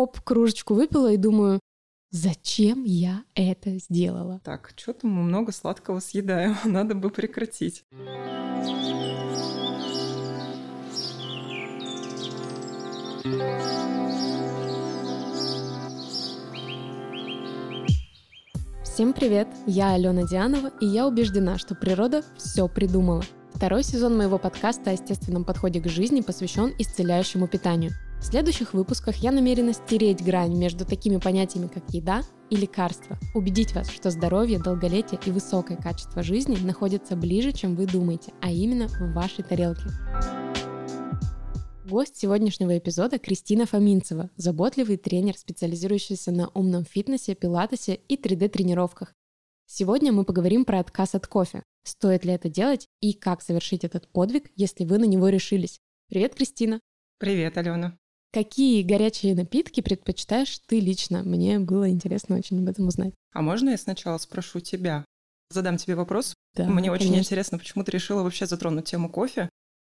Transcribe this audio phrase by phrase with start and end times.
[0.00, 1.60] хоп, кружечку выпила и думаю,
[2.10, 4.40] зачем я это сделала?
[4.44, 7.84] Так, что-то мы много сладкого съедаем, надо бы прекратить.
[18.84, 19.48] Всем привет!
[19.66, 23.22] Я Алена Дианова, и я убеждена, что природа все придумала.
[23.52, 27.92] Второй сезон моего подкаста о естественном подходе к жизни посвящен исцеляющему питанию.
[28.20, 33.18] В следующих выпусках я намерена стереть грань между такими понятиями, как еда и лекарство.
[33.34, 38.50] Убедить вас, что здоровье, долголетие и высокое качество жизни находятся ближе, чем вы думаете, а
[38.50, 39.88] именно в вашей тарелке.
[41.86, 49.14] Гость сегодняшнего эпизода Кристина Фоминцева, заботливый тренер, специализирующийся на умном фитнесе, пилатесе и 3D-тренировках.
[49.66, 51.62] Сегодня мы поговорим про отказ от кофе.
[51.84, 55.80] Стоит ли это делать и как совершить этот подвиг, если вы на него решились.
[56.08, 56.80] Привет, Кристина.
[57.18, 57.99] Привет, Алена.
[58.32, 61.22] Какие горячие напитки предпочитаешь ты лично?
[61.22, 63.12] Мне было интересно очень об этом узнать.
[63.32, 65.04] А можно я сначала спрошу тебя?
[65.50, 66.34] Задам тебе вопрос.
[66.54, 67.20] Да, Мне очень конечно.
[67.20, 69.48] интересно, почему ты решила вообще затронуть тему кофе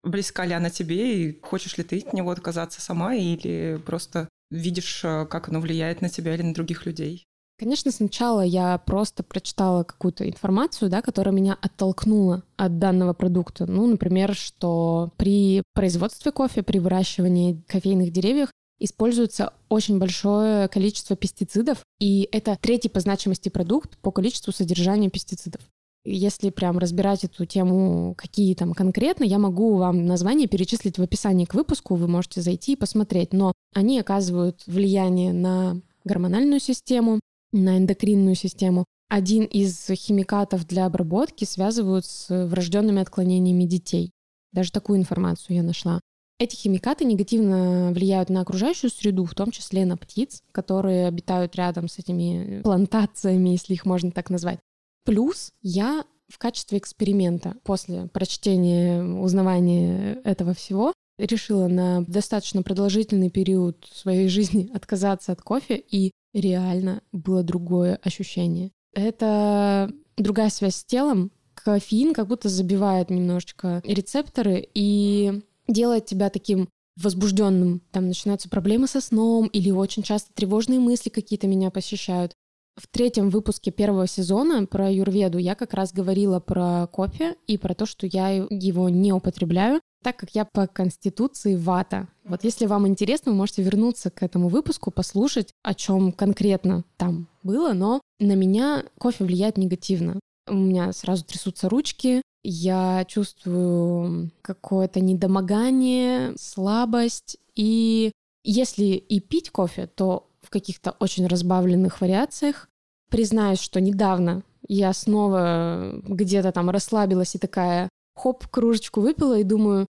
[0.03, 5.05] близка ли она тебе, и хочешь ли ты от него отказаться сама, или просто видишь,
[5.05, 7.25] э, как оно влияет на тебя или на других людей?
[7.63, 13.67] Конечно, сначала я просто прочитала какую-то информацию, да, которая меня оттолкнула от данного продукта.
[13.67, 18.49] Ну, например, что при производстве кофе, при выращивании кофейных деревьев
[18.81, 25.61] используется очень большое количество пестицидов, и это третий по значимости продукт по количеству содержания пестицидов.
[26.05, 31.45] Если прям разбирать эту тему, какие там конкретно, я могу вам названия перечислить в описании
[31.45, 33.33] к выпуску, вы можете зайти и посмотреть.
[33.33, 37.21] Но они оказывают влияние на гормональную систему,
[37.53, 38.85] на эндокринную систему.
[39.09, 44.11] Один из химикатов для обработки связывают с врожденными отклонениями детей.
[44.53, 46.01] Даже такую информацию я нашла.
[46.39, 51.89] Эти химикаты негативно влияют на окружающую среду, в том числе на птиц, которые обитают рядом
[51.89, 54.59] с этими плантациями, если их можно так назвать.
[55.05, 63.87] Плюс я в качестве эксперимента после прочтения, узнавания этого всего решила на достаточно продолжительный период
[63.93, 68.71] своей жизни отказаться от кофе, и реально было другое ощущение.
[68.95, 71.31] Это другая связь с телом.
[71.55, 77.83] Кофеин как будто забивает немножечко рецепторы и делает тебя таким возбужденным.
[77.91, 82.33] Там начинаются проблемы со сном или очень часто тревожные мысли какие-то меня посещают.
[82.77, 87.75] В третьем выпуске первого сезона про юрведу я как раз говорила про кофе и про
[87.75, 92.09] то, что я его не употребляю, так как я по конституции вата.
[92.25, 97.29] Вот если вам интересно, вы можете вернуться к этому выпуску, послушать, о чем конкретно там
[97.43, 100.21] было, но на меня кофе влияет негативно.
[100.49, 107.39] У меня сразу трясутся ручки, я чувствую какое-то недомогание, слабость.
[107.55, 108.11] И
[108.45, 112.69] если и пить кофе, то в каких-то очень разбавленных вариациях.
[113.11, 119.87] Признаюсь, что недавно я снова где-то там расслабилась и такая хоп, кружечку выпила и думаю,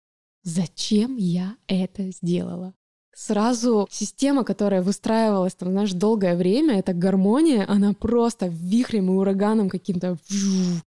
[0.48, 2.75] зачем я это сделала?
[3.14, 9.69] Сразу система, которая выстраивалась там, знаешь, долгое время, эта гармония, она просто вихрем и ураганом
[9.69, 10.16] каким-то...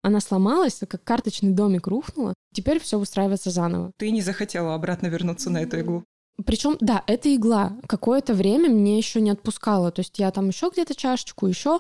[0.03, 2.35] Она сломалась, как карточный домик рухнула.
[2.53, 3.93] Теперь все выстраивается заново.
[3.97, 6.05] Ты не захотела обратно вернуться на эту иглу?
[6.45, 9.93] Причем, да, эта игла какое-то время мне еще не отпускала.
[9.93, 11.79] То есть я там еще где-то чашечку, еще.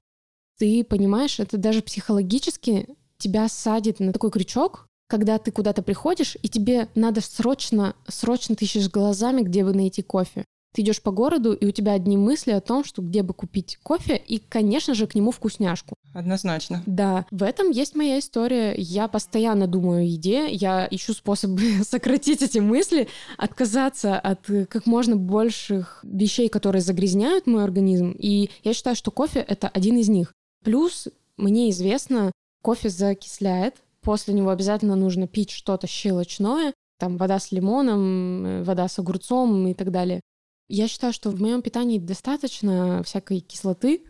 [0.58, 2.88] Ты понимаешь, это даже психологически
[3.18, 8.64] тебя садит на такой крючок, когда ты куда-то приходишь, и тебе надо срочно, срочно ты
[8.64, 10.44] ищешь глазами, где бы найти кофе.
[10.74, 13.78] Ты идешь по городу, и у тебя одни мысли о том, что где бы купить
[13.82, 15.94] кофе, и, конечно же, к нему вкусняшку.
[16.12, 16.82] Однозначно.
[16.84, 18.74] Да, в этом есть моя история.
[18.76, 23.08] Я постоянно думаю о еде, я ищу способы сократить эти мысли,
[23.38, 28.14] отказаться от как можно больших вещей, которые загрязняют мой организм.
[28.18, 30.34] И я считаю, что кофе— это один из них.
[30.62, 31.08] Плюс
[31.38, 38.46] мне известно, кофе закисляет, после него обязательно нужно пить что-то щелочное, там вода с лимоном,
[38.46, 40.20] э, вода с огурцом и так далее.
[40.68, 44.04] Я считаю, что в моем питании достаточно всякой кислоты.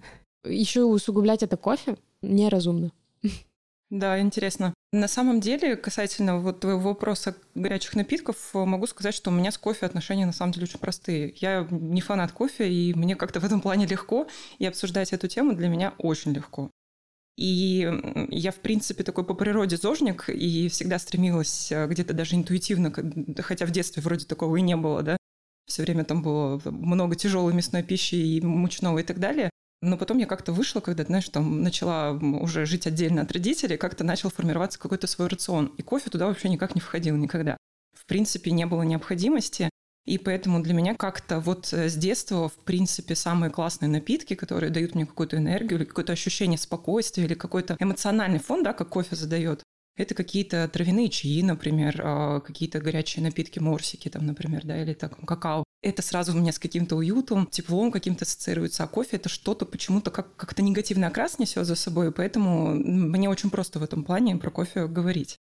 [0.44, 2.92] Еще усугублять это кофе неразумно.
[3.88, 4.74] Да, интересно.
[4.92, 9.58] На самом деле, касательно вот твоего вопроса горячих напитков, могу сказать, что у меня с
[9.58, 11.34] кофе отношения на самом деле очень простые.
[11.36, 14.26] Я не фанат кофе, и мне как-то в этом плане легко,
[14.58, 16.70] и обсуждать эту тему для меня очень легко.
[17.36, 17.86] И
[18.30, 22.92] я, в принципе, такой по природе зожник, и всегда стремилась э, где-то даже интуитивно,
[23.38, 25.18] хотя в детстве вроде такого и не было, да,
[25.66, 29.50] все время там было много тяжелой мясной пищи и мучного и так далее.
[29.82, 34.04] Но потом я как-то вышла, когда, знаешь, там начала уже жить отдельно от родителей, как-то
[34.04, 35.66] начал формироваться какой-то свой рацион.
[35.76, 37.58] И кофе туда вообще никак не входил никогда.
[37.92, 39.68] В принципе, не было необходимости.
[40.06, 44.70] И поэтому для меня как-то вот э, с детства, в принципе, самые классные напитки, которые
[44.70, 49.16] дают мне какую-то энергию или какое-то ощущение спокойствия или какой-то эмоциональный фон, да, как кофе
[49.16, 49.64] задает,
[49.96, 55.16] это какие-то травяные чаи, например, а, какие-то горячие напитки, морсики там, например, да, или так,
[55.26, 55.64] какао.
[55.82, 60.10] Это сразу у меня с каким-то уютом, теплом каким-то ассоциируется, а кофе это что-то почему-то
[60.10, 64.50] как- как-то негативный окрас несет за собой, поэтому мне очень просто в этом плане про
[64.50, 65.38] кофе говорить.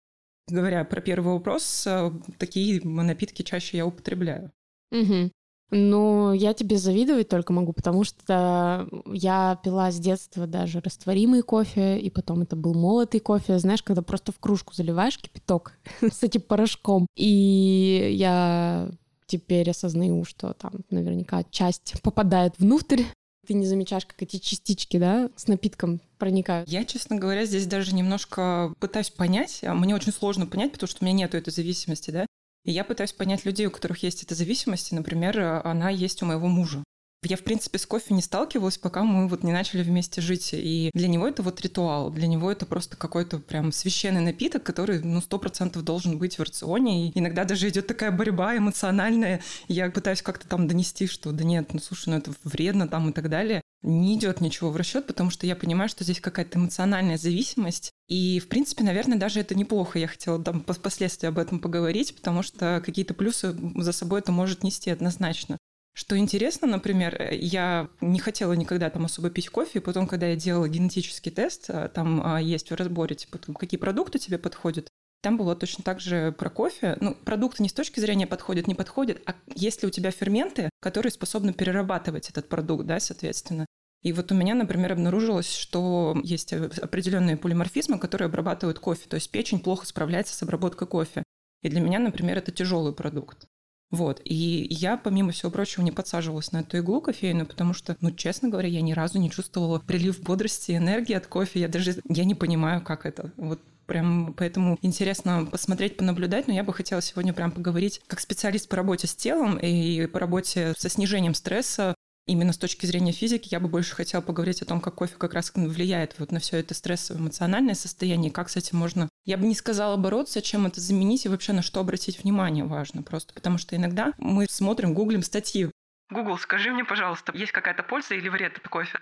[0.48, 4.52] Говоря про первый вопрос, э, такие напитки чаще я употребляю.
[4.92, 5.30] Угу.
[5.70, 11.98] Ну, я тебе завидовать только могу, потому что я пила с детства даже растворимый кофе,
[11.98, 16.42] и потом это был молотый кофе, знаешь, когда просто в кружку заливаешь кипяток с этим
[16.42, 17.06] порошком.
[17.16, 18.90] И я
[19.26, 23.02] теперь осознаю, что там наверняка часть попадает внутрь,
[23.44, 26.68] ты не замечаешь, как эти частички, да, с напитком проникают.
[26.68, 29.60] Я, честно говоря, здесь даже немножко пытаюсь понять.
[29.62, 32.26] А мне очень сложно понять, потому что у меня нету этой зависимости, да.
[32.64, 34.90] И я пытаюсь понять людей, у которых есть эта зависимость.
[34.92, 36.82] Например, она есть у моего мужа.
[37.24, 40.50] Я, в принципе, с кофе не сталкивалась, пока мы вот не начали вместе жить.
[40.52, 42.10] И для него это вот ритуал.
[42.10, 46.42] Для него это просто какой-то прям священный напиток, который, ну, сто процентов должен быть в
[46.42, 47.08] рационе.
[47.08, 49.40] И иногда даже идет такая борьба эмоциональная.
[49.68, 53.12] Я пытаюсь как-то там донести, что да нет, ну, слушай, ну, это вредно там и
[53.12, 53.60] так далее.
[53.82, 57.90] Не идет ничего в расчет, потому что я понимаю, что здесь какая-то эмоциональная зависимость.
[58.08, 59.98] И, в принципе, наверное, даже это неплохо.
[59.98, 64.62] Я хотела там впоследствии об этом поговорить, потому что какие-то плюсы за собой это может
[64.62, 65.58] нести однозначно.
[65.94, 70.26] Что интересно, например, э, я не хотела никогда там особо пить кофе, и потом, когда
[70.26, 74.88] я делала генетический тест, э, там а, есть в разборе, типа, какие продукты тебе подходят,
[75.22, 76.98] там было точно так же про кофе.
[77.00, 80.68] Ну, продукты не с точки зрения подходят, не подходят, а есть ли у тебя ферменты,
[80.80, 83.64] которые способны перерабатывать этот продукт, да, соответственно.
[84.02, 89.08] И вот у меня, например, обнаружилось, что есть определенные полиморфизмы, которые обрабатывают кофе.
[89.08, 91.22] То есть печень плохо справляется с обработкой кофе.
[91.62, 93.46] И для меня, например, это тяжелый продукт.
[93.94, 94.20] Вот.
[94.24, 98.48] И я, помимо всего прочего, не подсаживалась на эту иглу кофейную, потому что, ну, честно
[98.48, 101.60] говоря, я ни разу не чувствовала прилив бодрости, энергии от кофе.
[101.60, 103.30] Я даже я не понимаю, как это.
[103.36, 108.68] Вот прям поэтому интересно посмотреть, понаблюдать, но я бы хотела сегодня прям поговорить как специалист
[108.68, 111.94] по работе с телом и по работе со снижением стресса,
[112.26, 115.34] Именно с точки зрения физики я бы больше хотела поговорить о том, как кофе как
[115.34, 119.46] раз влияет вот на все это стрессовое эмоциональное состояние, как с этим можно, я бы
[119.46, 123.58] не сказала бороться, чем это заменить и вообще на что обратить внимание важно просто, потому
[123.58, 125.70] что иногда мы смотрим, гуглим статьи.
[126.10, 128.98] Google, скажи мне, пожалуйста, есть какая-то польза или вред от кофе?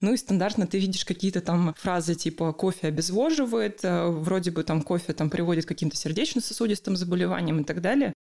[0.00, 4.82] Ну и стандартно ты видишь какие-то там фразы типа кофе обезвоживает, э, вроде бы там
[4.82, 8.14] кофе там приводит к каким-то сердечно-сосудистым заболеваниям и так далее.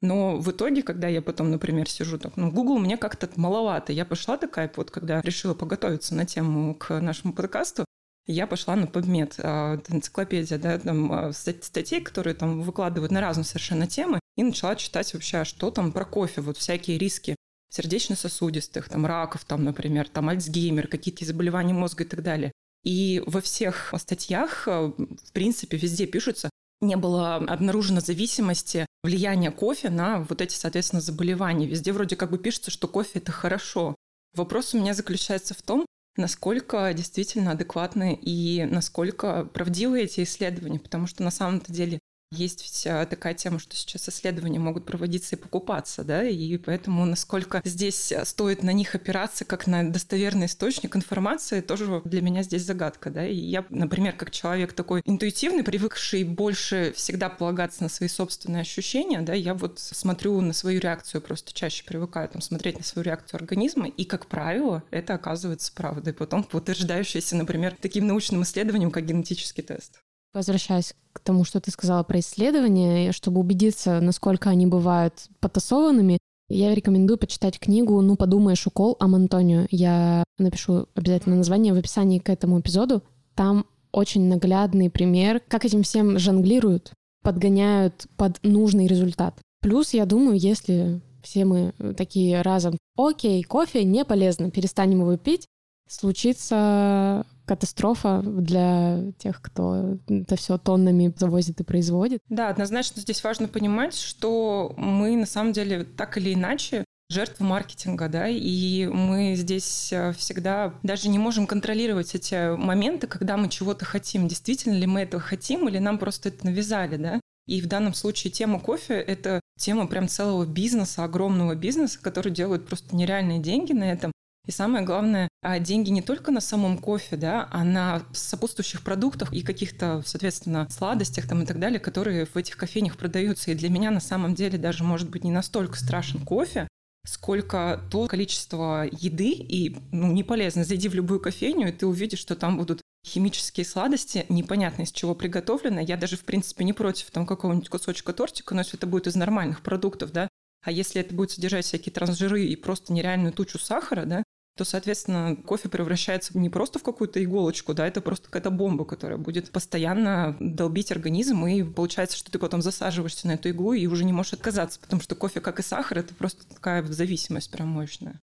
[0.00, 3.92] Но в итоге, когда я потом, например, сижу так, ну, Google мне как-то маловато.
[3.92, 7.83] Я пошла такая, вот когда решила поготовиться на тему к нашему подкасту,
[8.26, 13.44] я пошла на PubMed, а, энциклопедия, да, там а, статей, которые там выкладывают на разные
[13.44, 17.36] совершенно темы, и начала читать вообще, а что там про кофе, вот всякие риски
[17.70, 22.52] сердечно-сосудистых, там раков, там, например, там Альцгеймер, какие-то заболевания мозга и так далее.
[22.84, 26.50] И во всех статьях, в принципе, везде пишутся,
[26.80, 31.66] не было обнаружено зависимости влияния кофе на вот эти, соответственно, заболевания.
[31.66, 33.94] Везде вроде как бы пишется, что кофе– это хорошо.
[34.34, 41.06] Вопрос у меня заключается в том, насколько действительно адекватны и насколько правдивы эти исследования, потому
[41.06, 41.98] что на самом-то деле
[42.34, 47.62] есть вся такая тема, что сейчас исследования могут проводиться и покупаться, да, и поэтому насколько
[47.64, 53.10] здесь стоит на них опираться как на достоверный источник информации, тоже для меня здесь загадка,
[53.10, 58.62] да, и я, например, как человек такой интуитивный, привыкший больше всегда полагаться на свои собственные
[58.62, 63.04] ощущения, да, я вот смотрю на свою реакцию, просто чаще привыкаю там смотреть на свою
[63.04, 69.06] реакцию организма, и, как правило, это оказывается правдой, потом подтверждающееся, например, таким научным исследованием, как
[69.06, 70.00] генетический тест.
[70.34, 76.74] Возвращаясь к тому, что ты сказала про исследования, чтобы убедиться, насколько они бывают потасованными, я
[76.74, 79.66] рекомендую почитать книгу «Ну, подумаешь, укол» о Антонио.
[79.70, 83.02] Я напишу обязательно название в описании к этому эпизоду.
[83.34, 89.40] Там очень наглядный пример, как этим всем жонглируют, подгоняют под нужный результат.
[89.60, 95.46] Плюс, я думаю, если все мы такие разом, окей, кофе не полезно, перестанем его пить,
[95.88, 102.20] случится катастрофа для тех, кто это все тоннами завозит и производит.
[102.28, 108.08] Да, однозначно здесь важно понимать, что мы на самом деле так или иначе жертвы маркетинга,
[108.08, 113.84] да, и мы здесь э, всегда даже не можем контролировать эти моменты, когда мы чего-то
[113.84, 114.26] хотим.
[114.26, 117.20] Действительно ли мы этого хотим или нам просто это навязали, да?
[117.46, 122.66] И в данном случае тема кофе— это тема прям целого бизнеса, огромного бизнеса, который делает
[122.66, 124.12] просто нереальные деньги на этом.
[124.46, 129.32] И самое главное, а деньги не только на самом кофе, да, а на сопутствующих продуктах
[129.32, 133.50] и каких-то, соответственно, сладостях там и так далее, которые в этих кофейнях продаются.
[133.50, 136.68] И для меня на самом деле даже может быть не настолько страшен кофе,
[137.06, 140.64] сколько то количество еды, и ну, не полезно.
[140.64, 145.14] Зайди в любую кофейню, и ты увидишь, что там будут химические сладости, непонятно из чего
[145.14, 145.84] приготовлены.
[145.86, 149.14] Я даже, в принципе, не против там какого-нибудь кусочка тортика, но если это будет из
[149.14, 150.28] нормальных продуктов, да,
[150.64, 154.22] а если это будет содержать всякие трансжиры и просто нереальную тучу сахара, да,
[154.56, 159.18] то, соответственно, кофе превращается не просто в какую-то иголочку, да, это просто какая-то бомба, которая
[159.18, 164.04] будет постоянно долбить организм, и получается, что ты потом засаживаешься на эту иглу и уже
[164.04, 168.20] не можешь отказаться, потому что кофе, как и сахар, это просто такая зависимость прям мощная.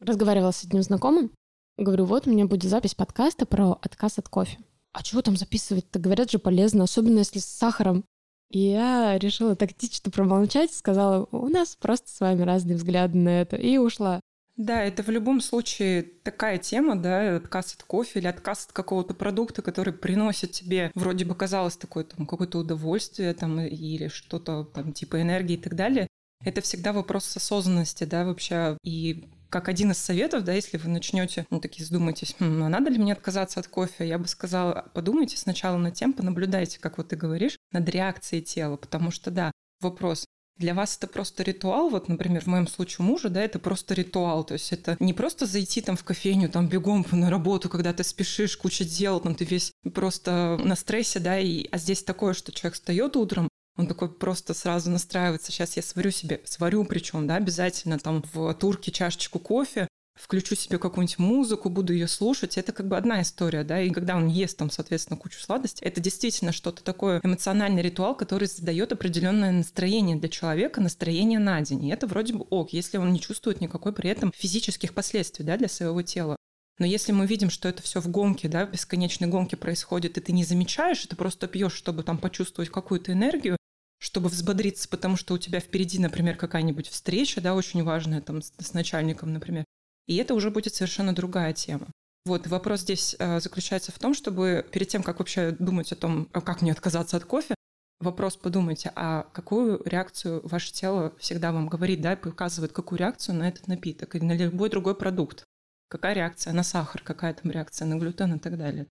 [0.00, 1.30] Разговаривала с одним знакомым,
[1.78, 4.58] говорю, вот у меня будет запись подкаста про отказ от кофе.
[4.92, 5.98] А чего там записывать-то?
[5.98, 8.04] Говорят же полезно, особенно если с сахаром.
[8.50, 13.56] И я решила тактично промолчать, сказала, у нас просто с вами разные взгляды на это,
[13.56, 14.20] и ушла.
[14.56, 19.12] Да, это в любом случае такая тема, да, отказ от кофе или отказ от какого-то
[19.12, 24.92] продукта, который приносит тебе, вроде бы казалось, такое там какое-то удовольствие там или что-то там
[24.92, 26.06] типа энергии и так далее.
[26.44, 28.78] Это всегда вопрос осознанности, да, вообще.
[28.84, 32.90] И как один из советов, да, если вы начнете, ну, такие задумайтесь, хм, а надо
[32.90, 37.08] ли мне отказаться от кофе, я бы сказала, подумайте сначала над тем, понаблюдайте, как вот
[37.08, 42.08] ты говоришь, над реакцией тела, потому что, да, вопрос, для вас это просто ритуал, вот,
[42.08, 45.80] например, в моем случае мужа, да, это просто ритуал, то есть это не просто зайти
[45.80, 49.72] там в кофейню, там бегом на работу, когда ты спешишь, куча дел, там ты весь
[49.94, 54.54] просто на стрессе, да, и, а здесь такое, что человек встает утром, он такой просто
[54.54, 59.88] сразу настраивается, сейчас я сварю себе, сварю причем, да, обязательно там в турке чашечку кофе,
[60.14, 64.16] включу себе какую-нибудь музыку, буду ее слушать, это как бы одна история, да, и когда
[64.16, 69.50] он ест там, соответственно, кучу сладостей, это действительно что-то такое эмоциональный ритуал, который задает определенное
[69.50, 73.60] настроение для человека, настроение на день, и это вроде бы ок, если он не чувствует
[73.60, 76.36] никакой при этом физических последствий, да, для своего тела.
[76.78, 80.20] Но если мы видим, что это все в гонке, да, в бесконечной гонке происходит, и
[80.20, 83.56] ты не замечаешь, и ты просто пьешь, чтобы там почувствовать какую-то энергию,
[84.00, 88.52] чтобы взбодриться, потому что у тебя впереди, например, какая-нибудь встреча, да, очень важная там с,
[88.58, 89.64] с начальником, например,
[90.06, 91.88] и это уже будет совершенно другая тема.
[92.26, 96.28] Вот вопрос здесь э, заключается в том, чтобы перед тем, как вообще думать о том,
[96.32, 97.54] а как мне отказаться от кофе,
[98.00, 103.36] вопрос подумайте, а какую реакцию ваше тело всегда вам говорит, да, и показывает какую реакцию
[103.36, 105.44] на этот напиток или на любой другой продукт.
[105.88, 108.86] Какая реакция на сахар, какая там реакция на глютен и так далее.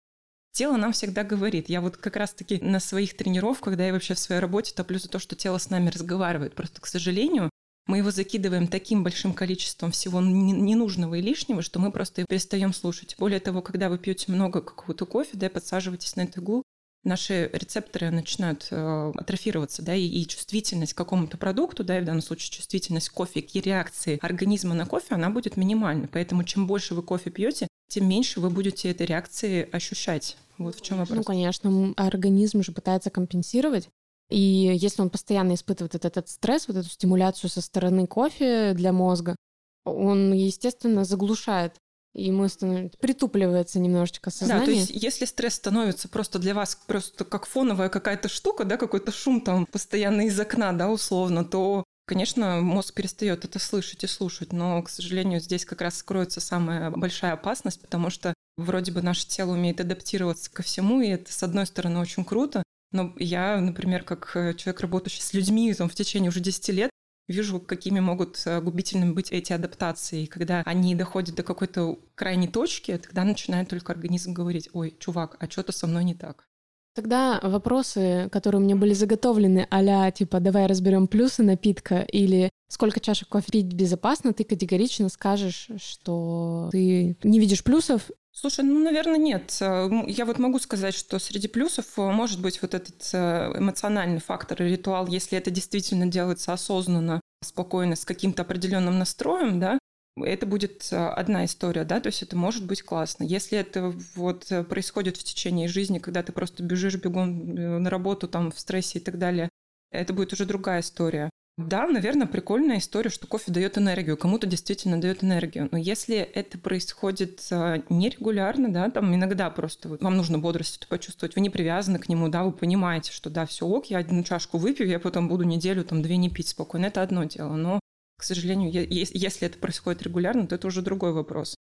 [0.53, 1.69] Тело нам всегда говорит.
[1.69, 5.09] Я вот как раз-таки на своих тренировках, да, и вообще в своей работе топлю за
[5.09, 6.55] то, что тело с нами разговаривает.
[6.55, 7.51] Просто, к сожалению,
[7.89, 13.17] мы его закидываем таким большим количеством всего ненужного и лишнего, что мы просто перестаем слушать.
[13.19, 16.63] Более того, когда вы пьете много какого-то кофе, да, подсаживаетесь на эту иглу,
[17.03, 22.05] наши рецепторы начинают э, атрофироваться, да, и, и чувствительность к какому-то продукту, да, и в
[22.05, 26.09] данном случае чувствительность кофе к реакции организма на кофе, она будет минимальна.
[26.13, 30.37] Поэтому чем больше вы кофе пьете, тем меньше вы будете этой реакции ощущать.
[30.59, 31.17] Вот в чем вопрос.
[31.17, 33.89] Ну, конечно, организм же пытается компенсировать.
[34.31, 38.93] И если он постоянно испытывает этот, этот стресс, вот эту стимуляцию со стороны кофе для
[38.93, 39.37] мозга,
[39.85, 41.75] он, естественно, заглушает
[42.15, 44.67] ему становится, притупливается немножечко сознание.
[44.67, 48.77] Да, то есть если стресс становится просто для вас просто как фоновая какая-то штука, да,
[48.77, 54.07] какой-то шум там постоянно из окна, да, условно, то, конечно, мозг перестает это слышать и
[54.07, 54.53] слушать.
[54.53, 59.27] Но, к сожалению, здесь как раз скроется самая большая опасность, потому что вроде бы наше
[59.27, 64.03] тело умеет адаптироваться ко всему, и это, с одной стороны, очень круто, но я, например,
[64.05, 66.91] как э, человек, работающий с людьми там, в течение уже 10 лет,
[67.29, 70.23] вижу, какими могут э, губительными быть эти адаптации.
[70.23, 75.37] И когда они доходят до какой-то крайней точки, тогда начинает только организм говорить, ой, чувак,
[75.39, 76.47] а что-то со мной не так.
[76.95, 83.29] Тогда вопросы, которые меня были заготовлены, а типа давай разберем плюсы напитка или сколько чашек
[83.29, 89.59] кофе пить безопасно, ты категорично скажешь, что ты не видишь плюсов Слушай, ну, наверное, нет.
[89.61, 94.21] Э, я вот могу сказать, что среди плюсов э, может быть вот этот э, эмоциональный
[94.21, 99.77] фактор и ритуал, если это действительно делается осознанно, спокойно, с каким-то определенным настроем, да,
[100.17, 103.25] это будет одна история, да, то есть это может быть классно.
[103.25, 108.53] Если это вот происходит в течение жизни, когда ты просто бежишь бегом на работу, там,
[108.53, 109.49] в стрессе и так далее,
[109.91, 111.29] это будет уже другая история.
[111.59, 115.69] Да, наверное, прикольная история, что кофе дает энергию, кому-то действительно дает энергию.
[115.73, 121.35] Но если это происходит а, нерегулярно, да, там иногда просто вот, вам нужно бодрость почувствовать,
[121.35, 124.57] вы не привязаны к нему, да, вы понимаете, что да, все ок, я одну чашку
[124.57, 127.57] выпью, я потом буду неделю, там, две не пить спокойно, это одно дело.
[127.57, 127.81] Но,
[128.17, 131.57] к сожалению, если это происходит регулярно, то это уже другой вопрос.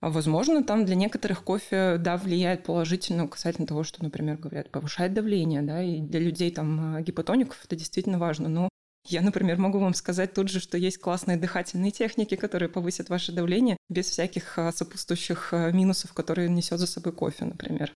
[0.00, 5.14] А возможно, там для некоторых кофе, да, влияет положительно касательно того, что, например, говорят, повышает
[5.14, 8.48] давление, да, и для людей там гипотоников это действительно важно.
[8.48, 8.68] Но
[9.08, 13.32] Я, например, могу вам сказать тут же, что есть классные дыхательные техники, которые повысят ваше
[13.32, 17.92] давление без всяких а, сопутствующих а, минусов, которые несет за собой кофе, например.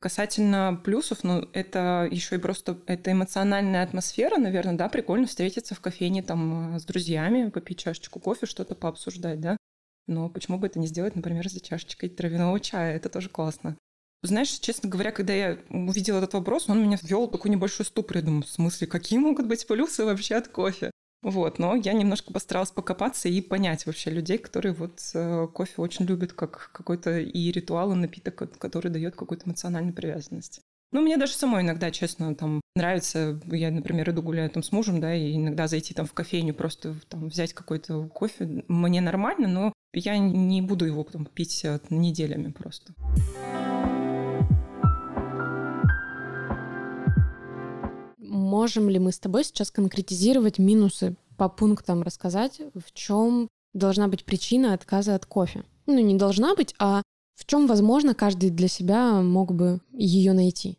[0.00, 5.80] Касательно плюсов, ну, это еще и просто это эмоциональная атмосфера, наверное, да, прикольно встретиться в
[5.80, 9.56] кофейне там а, с друзьями, попить чашечку кофе, что-то пообсуждать, да.
[10.06, 12.96] Но почему бы это не сделать, например, за чашечкой травяного чая?
[12.96, 13.76] Это тоже классно.
[14.22, 18.16] Знаешь, честно говоря, когда я увидела этот вопрос, он меня ввел в такой небольшой ступор.
[18.16, 20.90] Я думаю, в смысле, какие могут быть плюсы вообще от кофе?
[21.22, 26.04] Вот, но я немножко постаралась покопаться и понять вообще людей, которые вот э, кофе очень
[26.04, 30.60] любят как какой-то и ритуал, и напиток, который дает какую-то эмоциональную привязанность.
[30.90, 35.00] Ну, мне даже самой иногда, честно, там нравится, я, например, иду гуляю там с мужем,
[35.00, 39.72] да, и иногда зайти там в кофейню, просто там взять какой-то кофе, мне нормально, но
[39.92, 42.94] я не буду его потом пить э, неделями просто.
[48.48, 54.24] Можем ли мы с тобой сейчас конкретизировать минусы по пунктам, рассказать, в чем должна быть
[54.24, 55.64] причина отказа от кофе?
[55.86, 57.02] Ну, не должна быть, а
[57.34, 60.78] в чем, возможно, каждый для себя мог бы ее найти?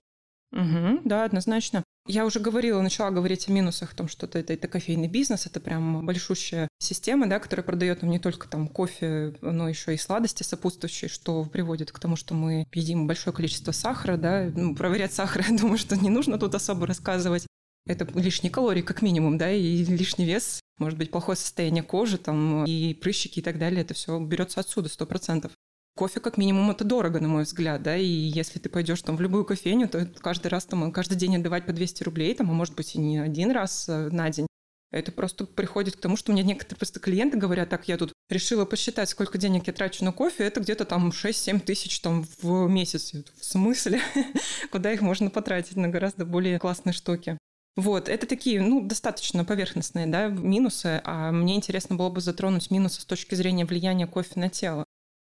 [0.51, 1.83] Угу, да, однозначно.
[2.07, 5.45] Я уже говорила, начала говорить о минусах, о том, что это, это, это кофейный бизнес,
[5.45, 9.97] это прям большущая система, да, которая продает нам не только там кофе, но еще и
[9.97, 15.13] сладости сопутствующие, что приводит к тому, что мы едим большое количество сахара, да, ну, проверять
[15.13, 17.45] сахар, я думаю, что не нужно тут особо рассказывать.
[17.85, 22.65] Это лишние калории, как минимум, да, и лишний вес, может быть, плохое состояние кожи, там,
[22.65, 25.51] и прыщики и так далее, это все берется отсюда, сто процентов.
[25.95, 29.21] Кофе, как минимум, это дорого, на мой взгляд, да, и если ты пойдешь там в
[29.21, 32.75] любую кофейню, то каждый раз там, каждый день отдавать по 200 рублей, там, а может
[32.75, 34.47] быть и не один раз э, на день.
[34.91, 38.13] Это просто приходит к тому, что у меня некоторые просто клиенты говорят, так, я тут
[38.29, 42.67] решила посчитать, сколько денег я трачу на кофе, это где-то там 6-7 тысяч там в
[42.67, 43.13] месяц.
[43.13, 44.01] В смысле?
[44.71, 47.37] Куда их можно потратить на гораздо более классные штуки?
[47.79, 52.99] Вот, это такие, ну, достаточно поверхностные, да, минусы, а мне интересно было бы затронуть минусы
[52.99, 54.83] с точки зрения влияния кофе на тело.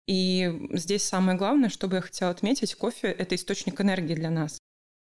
[0.07, 4.59] И здесь самое главное, что бы я хотела отметить, кофе– это источник энергии для нас.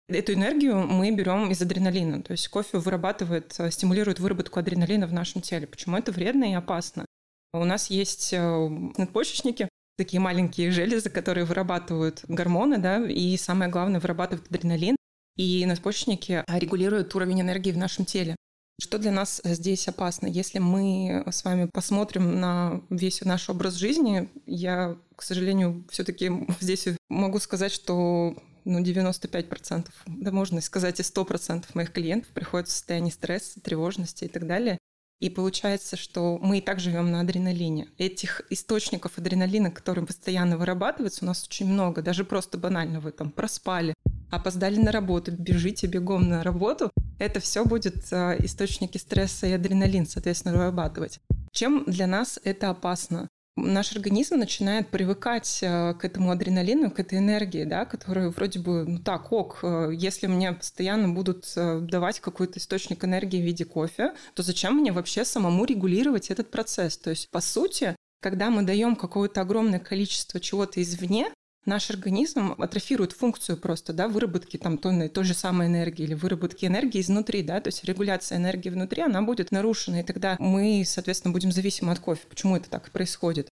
[0.09, 2.21] Эту энергию мы берем из адреналина.
[2.25, 5.69] То есть кофе вырабатывает, э, стимулирует выработку адреналина в нашем теле.
[5.69, 7.07] Почему это вредно и опасно?
[7.53, 14.01] У нас есть э, надпочечники, такие маленькие железы, которые вырабатывают гормоны, да, и самое главное,
[14.01, 14.97] вырабатывают адреналин,
[15.37, 18.37] и надпочечники регулируют уровень энергии в нашем теле.
[18.79, 20.27] Что для нас здесь опасно?
[20.27, 26.89] Если мы с вами посмотрим на весь наш образ жизни, я, к сожалению, все-таки здесь
[27.09, 33.13] могу сказать, что ну, 95%, да можно сказать и 100% моих клиентов приходят в состояние
[33.13, 34.79] стресса, тревожности и так далее.
[35.19, 37.89] И получается, что мы и так живем на адреналине.
[37.97, 42.03] Этих источников адреналина, которые постоянно вырабатываются, у нас очень много.
[42.03, 43.95] Даже просто банально вы там проспали,
[44.31, 46.91] опоздали на работу, бежите бегом на работу.
[47.19, 51.21] Это все будет э, источники стресса и адреналин, соответственно, вырабатывать.
[51.53, 53.29] Чем для нас это опасно?
[53.59, 58.85] наш организм начинает привыкать э, к этому адреналину, к этой энергии, да, которую вроде бы,
[58.85, 64.13] ну так, ок, э, если мне постоянно будут давать какой-то источник энергии в виде кофе,
[64.35, 66.99] то зачем мне вообще самому регулировать этот процесс?
[66.99, 71.33] То есть, по сути, когда мы даем какое-то огромное количество чего-то извне,
[71.67, 76.65] наш организм атрофирует функцию просто, да, выработки там той, той же самой энергии или выработки
[76.65, 81.33] энергии изнутри, да, то есть регуляция энергии внутри, она будет нарушена, и тогда мы, соответственно,
[81.33, 82.23] будем зависимы от кофе.
[82.29, 83.49] Почему это так происходит?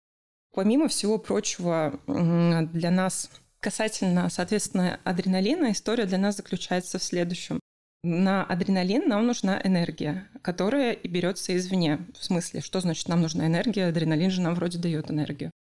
[0.54, 7.58] Помимо всего прочего, для нас касательно, соответственно, адреналина, история для нас заключается в следующем.
[8.04, 12.04] На адреналин нам нужна энергия, которая и берется извне.
[12.18, 13.86] В смысле, что значит нам нужна энергия?
[13.86, 15.52] Адреналин же нам вроде дает энергию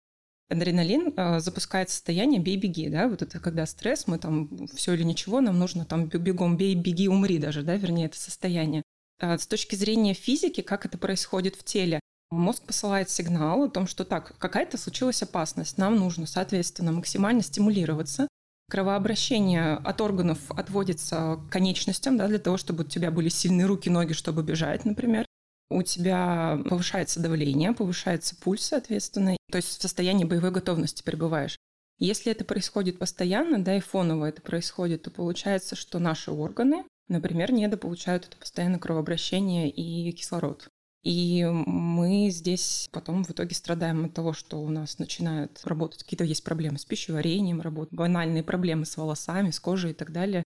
[0.52, 5.40] адреналин э, запускает состояние бей-беги, да, вот это когда стресс, мы там все или ничего,
[5.40, 8.82] нам нужно там бегом бей, беги, умри даже, да, вернее, это состояние.
[9.20, 13.86] А с точки зрения физики, как это происходит в теле, мозг посылает сигнал о том,
[13.86, 18.28] что так, какая-то случилась опасность, нам нужно, соответственно, максимально стимулироваться,
[18.70, 23.90] кровообращение от органов отводится к конечностям, да, для того, чтобы у тебя были сильные руки,
[23.90, 25.26] ноги, чтобы бежать, например.
[25.70, 31.58] У тебя повышается давление, повышается пульс, соответственно, то есть в состоянии боевой готовности пребываешь.
[31.98, 37.52] Если это происходит постоянно, да, и фоново это происходит, то получается, что наши органы, например,
[37.52, 40.68] недополучают это постоянное кровообращение и кислород.
[41.04, 46.24] И мы здесь потом в итоге страдаем от того, что у нас начинают работать какие-то
[46.24, 50.44] есть проблемы с пищеварением, работают банальные проблемы с волосами, с кожей и так далее.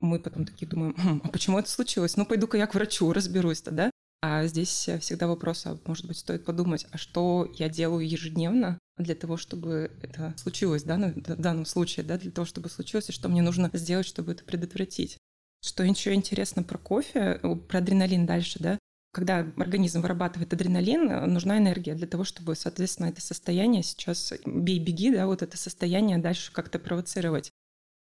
[0.00, 2.16] Мы потом такие думаем, хм, а почему это случилось?
[2.16, 3.90] Ну, пойду-ка я к врачу, разберусь-то, да?
[4.22, 8.78] А здесь э, всегда вопрос, а может быть, стоит подумать, а что я делаю ежедневно
[8.96, 13.08] для того, чтобы это случилось, да, ну, в данном случае, да, для того, чтобы случилось,
[13.08, 15.18] и что мне нужно сделать, чтобы это предотвратить.
[15.62, 18.78] Что еще интересно про кофе, про адреналин дальше, да,
[19.12, 25.26] когда организм вырабатывает адреналин, нужна энергия для того, чтобы, соответственно, это состояние сейчас бей-беги, да,
[25.26, 27.50] вот это состояние дальше как-то провоцировать.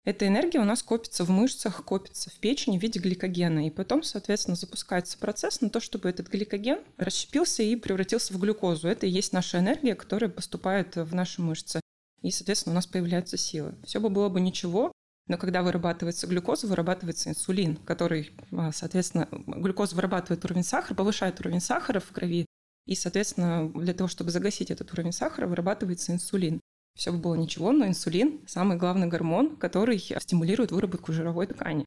[0.05, 3.67] Эта энергия у нас копится в мышцах, копится в печени в виде гликогена.
[3.67, 8.89] И потом, соответственно, запускается процесс на то, чтобы этот гликоген расщепился и превратился в глюкозу.
[8.89, 11.81] Это и есть наша энергия, которая поступает в наши мышцы.
[12.21, 13.75] И, соответственно, у нас появляются силы.
[13.85, 14.93] Все бы было бы ничего,
[15.27, 21.61] но когда вырабатывается глюкоза, вырабатывается инсулин, который, а, соответственно, глюкоза вырабатывает уровень сахара, повышает уровень
[21.61, 22.45] сахара в крови,
[22.87, 26.61] и, соответственно, для того, чтобы загасить этот уровень сахара, вырабатывается инсулин.
[26.97, 31.85] Все бы было ничего, но инсулин– самый главный гормон, который стимулирует выработку жировой ткани.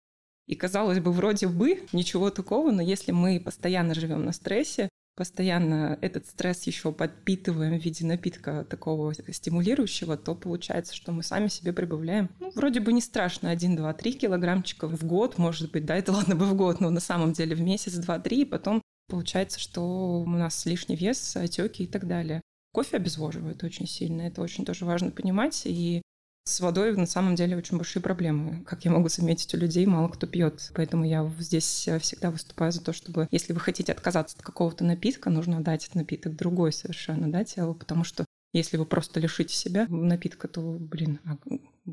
[0.48, 5.98] И казалось бы, вроде бы ничего такого, но если мы постоянно живем на стрессе, постоянно
[6.02, 11.74] этот стресс еще подпитываем в виде напитка такого стимулирующего, то получается, что мы сами себе
[11.74, 15.96] прибавляем, ну, вроде бы не страшно, 1, 2, 3 килограммчика в год, может быть, да,
[15.96, 18.82] это ладно бы в год, но на самом деле в месяц, два, три, и потом
[19.10, 22.42] получается, что у нас лишний вес, отеки и так далее.
[22.72, 26.02] Кофе обезвоживает очень сильно, это очень тоже важно понимать, и
[26.48, 28.64] с водой на самом деле очень большие проблемы.
[28.64, 30.72] Как я могу заметить, у людей мало кто пьет.
[30.76, 34.86] Поэтому я здесь э, всегда выступаю за то, чтобы, если вы хотите отказаться от какого-то
[34.86, 39.54] напитка, нужно дать этот напиток другой совершенно, да, телу, потому что если вы просто лишите
[39.54, 41.38] себя напитка, то, блин, а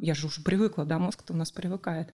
[0.01, 2.13] я же уже привыкла, да, мозг-то у нас привыкает.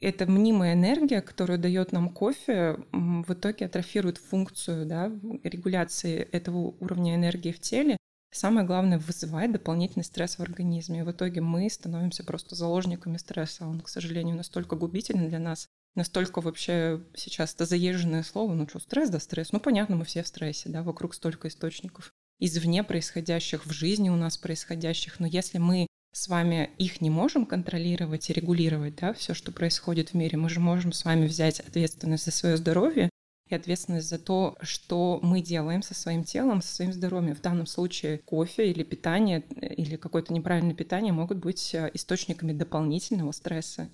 [0.00, 7.14] Эта мнимая энергия, которую дает нам кофе, в итоге атрофирует функцию да, регуляции этого уровня
[7.14, 7.96] энергии в теле,
[8.34, 10.98] Самое главное, вызывает дополнительный стресс в организме.
[10.98, 13.64] И в итоге мы становимся просто заложниками стресса.
[13.64, 18.54] Он, к сожалению, настолько губительный для нас, настолько вообще сейчас это заезженное слово.
[18.54, 19.52] Ну что, стресс да стресс?
[19.52, 24.16] Ну понятно, мы все в стрессе, да, вокруг столько источников извне происходящих, в жизни у
[24.16, 25.20] нас происходящих.
[25.20, 30.10] Но если мы с вами их не можем контролировать и регулировать, да, все, что происходит
[30.10, 33.10] в мире, мы же можем с вами взять ответственность за свое здоровье
[33.50, 37.34] и ответственность за то, что мы делаем со своим телом, со своим здоровьем.
[37.34, 43.32] В данном случае кофе или питание, или какое-то неправильное питание могут быть э, источниками дополнительного
[43.32, 43.90] стресса.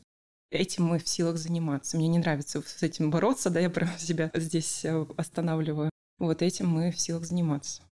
[0.51, 1.97] Этим мы в силах заниматься.
[1.97, 5.89] Мне не нравится с этим бороться, да, я прям себя здесь э, останавливаю.
[6.19, 7.83] Вот этим мы в силах заниматься.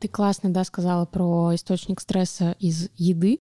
[0.00, 3.38] Ты классно, да, сказала про источник стресса из еды.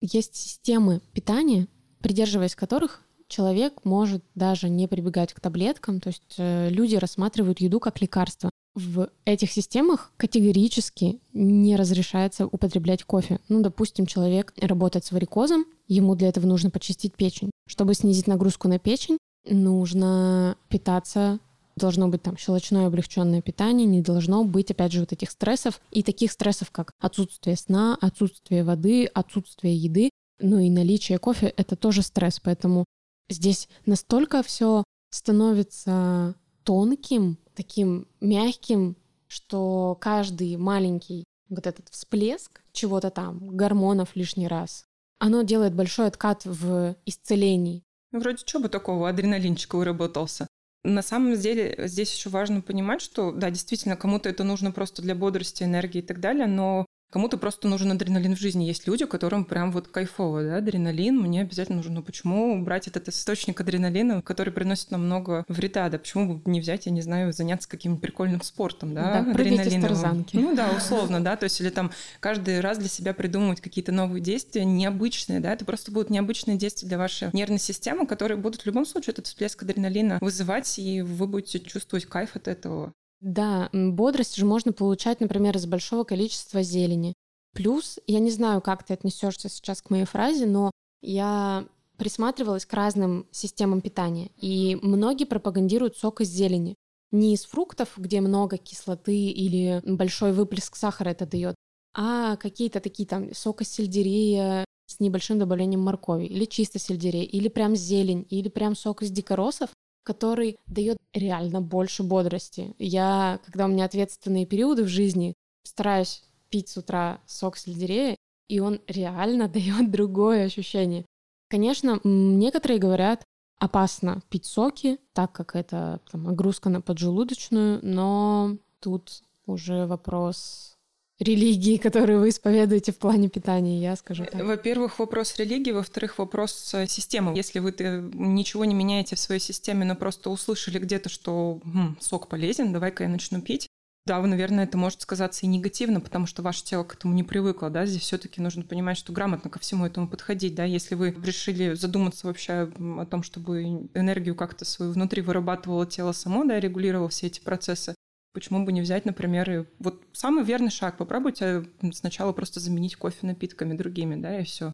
[0.00, 1.68] Есть системы питания,
[2.00, 7.80] придерживаясь которых человек может даже не прибегать к таблеткам, то есть э, люди рассматривают еду
[7.80, 8.50] как лекарство.
[8.74, 13.38] В этих системах категорически не разрешается употреблять кофе.
[13.48, 17.50] Ну, допустим, человек работает с варикозом, ему для этого нужно почистить печень.
[17.68, 21.38] Чтобы снизить нагрузку на печень, нужно питаться
[21.76, 26.02] должно быть там щелочное облегченное питание, не должно быть, опять же, вот этих стрессов и
[26.02, 30.10] таких стрессов, как отсутствие сна, отсутствие воды, отсутствие еды,
[30.40, 32.84] ну и наличие кофе— это тоже стресс, поэтому
[33.28, 38.96] Здесь настолько все становится тонким, таким мягким,
[39.28, 44.84] что каждый маленький вот этот всплеск чего-то там, гормонов лишний раз,
[45.18, 47.82] оно делает большой откат в исцелении.
[48.12, 50.46] Ну, вроде чего бы такого, адреналинчика выработался.
[50.84, 55.14] На самом деле здесь еще важно понимать, что да, действительно, кому-то это нужно просто для
[55.14, 58.64] бодрости, энергии и так далее, но Кому-то просто нужен адреналин в жизни.
[58.64, 61.94] Есть люди, которым прям вот кайфово, да, адреналин мне обязательно нужен.
[61.94, 65.88] Но почему брать этот источник адреналина, который приносит нам много вреда?
[65.90, 70.26] Да почему бы не взять, я не знаю, заняться каким-нибудь прикольным спортом, да, да адреналиновым?
[70.32, 74.20] Ну да, условно, да, то есть или там каждый раз для себя придумывать какие-то новые
[74.20, 78.66] действия, необычные, да, это просто будут необычные действия для вашей нервной системы, которые будут в
[78.66, 82.92] любом случае этот всплеск адреналина вызывать, и вы будете чувствовать кайф от этого.
[83.20, 87.14] Да, бодрость же можно получать, например, из большого количества зелени.
[87.54, 92.72] Плюс, я не знаю, как ты отнесешься сейчас к моей фразе, но я присматривалась к
[92.74, 96.74] разным системам питания, и многие пропагандируют сок из зелени.
[97.12, 101.54] Не из фруктов, где много кислоты или большой выплеск сахара это дает,
[101.96, 107.48] а какие-то такие там сок из сельдерея с небольшим добавлением моркови, или чисто сельдерей, или
[107.48, 109.70] прям зелень, или прям сок из дикоросов,
[110.04, 112.74] который дает реально больше бодрости.
[112.78, 118.16] Я, когда у меня ответственные периоды в жизни, стараюсь пить с утра сок сельдерея,
[118.48, 121.04] и он реально дает другое ощущение.
[121.48, 123.24] Конечно, некоторые говорят,
[123.58, 130.73] опасно пить соки, так как это там, нагрузка на поджелудочную, но тут уже вопрос
[131.20, 134.42] религии, которые вы исповедуете в плане питания, я скажу так.
[134.42, 137.36] Во-первых, вопрос религии, во-вторых, вопрос э, системы.
[137.36, 137.72] Если вы
[138.14, 143.04] ничего не меняете в своей системе, но просто услышали где-то, что хм, сок полезен, давай-ка
[143.04, 143.68] я начну пить,
[144.06, 147.22] да, вы, наверное, это может сказаться и негативно, потому что ваше тело к этому не
[147.22, 150.94] привыкло, да, здесь все таки нужно понимать, что грамотно ко всему этому подходить, да, если
[150.94, 153.62] вы решили задуматься вообще о том, чтобы
[153.94, 157.94] энергию как-то свою внутри вырабатывало тело само, да, регулировало все эти процессы,
[158.34, 163.26] Почему бы не взять, например, и вот самый верный шаг, попробуйте сначала просто заменить кофе
[163.26, 164.72] напитками другими, да, и все.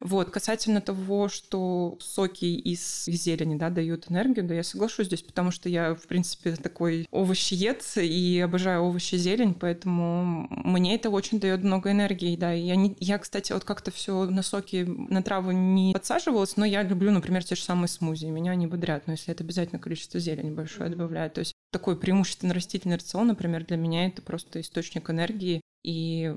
[0.00, 5.50] Вот, касательно того, что соки из зелени, да, дают энергию, да, я соглашусь здесь, потому
[5.50, 11.40] что я, в принципе, такой овощеед и обожаю овощи и зелень, поэтому мне это очень
[11.40, 12.52] дает много энергии, да.
[12.52, 16.84] Я, не, я кстати, вот как-то все на соки, на траву не подсаживалась, но я
[16.84, 20.50] люблю, например, те же самые смузи, меня они бодрят, но если это обязательно количество зелени
[20.50, 25.60] большое добавляю, то есть такой преимущественно растительный рацион, например, для меня это просто источник энергии,
[25.84, 26.34] и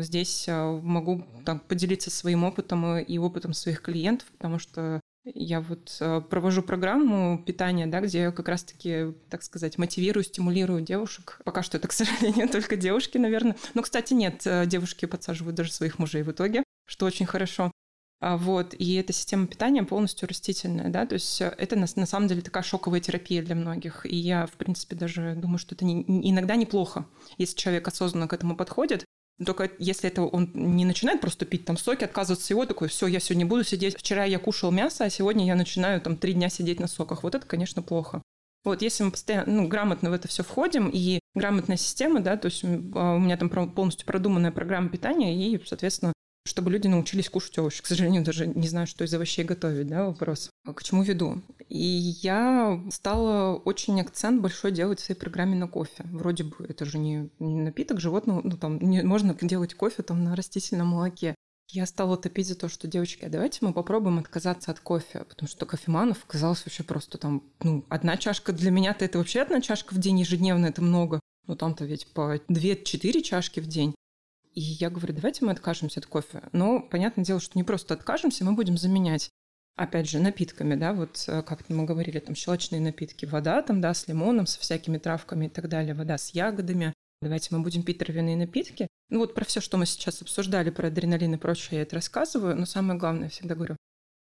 [0.00, 5.96] здесь а, могу там, поделиться своим опытом и опытом своих клиентов, потому что я вот
[6.00, 11.40] а, провожу программу питания, да, где я как раз-таки, так сказать, мотивирую, стимулирую девушек.
[11.44, 13.56] Пока что это, к сожалению, только девушки, наверное.
[13.74, 17.70] Но, кстати, нет, а, девушки подсаживают даже своих мужей в итоге, что очень хорошо.
[18.24, 22.06] А, вот, и эта система питания полностью растительная, да, то есть э, это на, на
[22.06, 25.84] самом деле такая шоковая терапия для многих, и я, в принципе, даже думаю, что это
[25.84, 27.04] не, иногда неплохо,
[27.36, 29.04] если человек осознанно к этому подходит,
[29.44, 33.18] только если это он не начинает просто пить там соки, отказываться всего, такой, все, я
[33.18, 33.98] сегодня буду сидеть.
[33.98, 37.24] Вчера я кушал мясо, а сегодня я начинаю там три дня сидеть на соках.
[37.24, 38.22] Вот это, конечно, плохо.
[38.62, 42.46] Вот, если мы постоянно, ну, грамотно в это все входим, и грамотная система, да, то
[42.46, 46.12] есть а, у меня там полностью продуманная программа питания, и, соответственно,
[46.44, 47.82] чтобы люди научились кушать овощи.
[47.82, 50.50] К сожалению, даже не знаю, что из овощей готовить, да, вопрос.
[50.64, 51.40] К чему веду?
[51.68, 51.78] И
[52.22, 56.04] я стала очень акцент большой делать в своей программе на кофе.
[56.04, 60.24] Вроде бы это же не, не напиток животного, ну там не, можно делать кофе там
[60.24, 61.34] на растительном молоке.
[61.68, 65.48] Я стала топить за то, что, девочки, а давайте мы попробуем отказаться от кофе, потому
[65.48, 69.94] что кофеманов казалось вообще просто там, ну, одна чашка для меня-то это вообще одна чашка
[69.94, 71.18] в день ежедневно, это много.
[71.46, 73.94] Но там-то ведь по 2-4 чашки в день.
[74.54, 76.42] И я говорю, давайте мы откажемся от кофе.
[76.52, 79.30] Но понятное дело, что не просто откажемся, мы будем заменять
[79.76, 83.94] опять же, напитками, да, вот э, как мы говорили, там щелочные напитки, вода там, да,
[83.94, 86.92] с лимоном, со всякими травками и так далее, вода с ягодами.
[87.22, 88.88] Давайте мы будем пить травяные напитки.
[89.08, 92.56] Ну вот про все, что мы сейчас обсуждали, про адреналин и прочее, я это рассказываю,
[92.56, 93.76] но самое главное, я всегда говорю,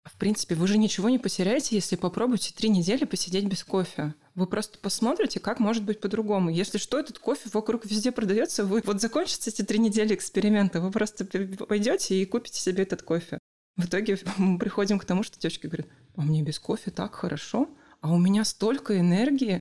[0.04, 4.14] в принципе, вы же ничего не потеряете, если попробуете три недели посидеть без кофе.
[4.36, 6.50] Вы просто посмотрите, как может быть по-другому.
[6.50, 10.90] Если что, этот кофе вокруг везде продается, вы вот закончатся эти три недели эксперимента, вы
[10.90, 13.38] просто пойдете и купите себе этот кофе.
[13.76, 17.70] В итоге мы приходим к тому, что девочки говорят, а мне без кофе так хорошо,
[18.02, 19.58] а у меня столько энергии,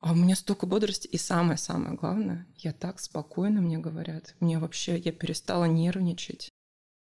[0.00, 1.06] а у меня столько бодрости.
[1.08, 4.34] И самое-самое главное, я так спокойно, мне говорят.
[4.40, 6.48] Мне вообще, я перестала нервничать.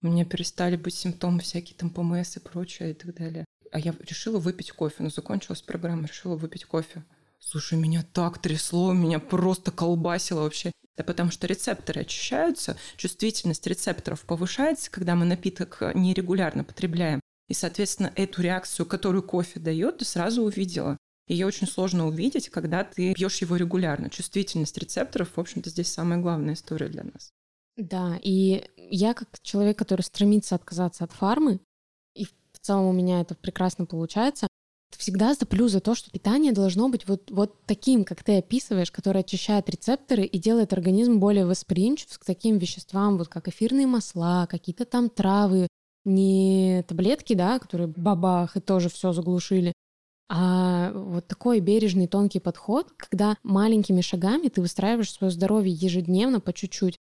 [0.03, 3.45] У меня перестали быть симптомы всякие, там ПМС и прочее и так далее.
[3.73, 4.97] А я решила выпить кофе.
[5.01, 7.05] Ну, закончилась программа, решила выпить кофе.
[7.39, 10.73] Слушай, меня так трясло, меня просто колбасило вообще.
[10.97, 17.21] Да потому что рецепторы очищаются, чувствительность рецепторов повышается, когда мы напиток нерегулярно потребляем.
[17.49, 20.97] И, соответственно, эту реакцию, которую кофе дает, ты сразу увидела.
[21.29, 24.11] Ее очень сложно увидеть, когда ты пьешь его регулярно.
[24.11, 27.33] Чувствительность рецепторов, в общем-то, здесь самая главная история для нас.
[27.77, 31.61] Да, и я как человек, который стремится отказаться от фармы,
[32.67, 34.49] в целом у меня это прекрасно получается,
[34.99, 39.21] всегда топлю за то, что питание должно быть вот, вот таким, как ты описываешь, которое
[39.21, 44.85] очищает рецепторы и делает организм более восприимчив к таким веществам, вот как эфирные масла, какие-то
[44.85, 45.69] там травы,
[46.05, 49.73] не таблетки, да, которые бабах и тоже все заглушили,
[50.29, 56.53] а вот такой бережный, тонкий подход, когда маленькими шагами ты выстраиваешь свое здоровье ежедневно по
[56.53, 56.97] чуть-чуть.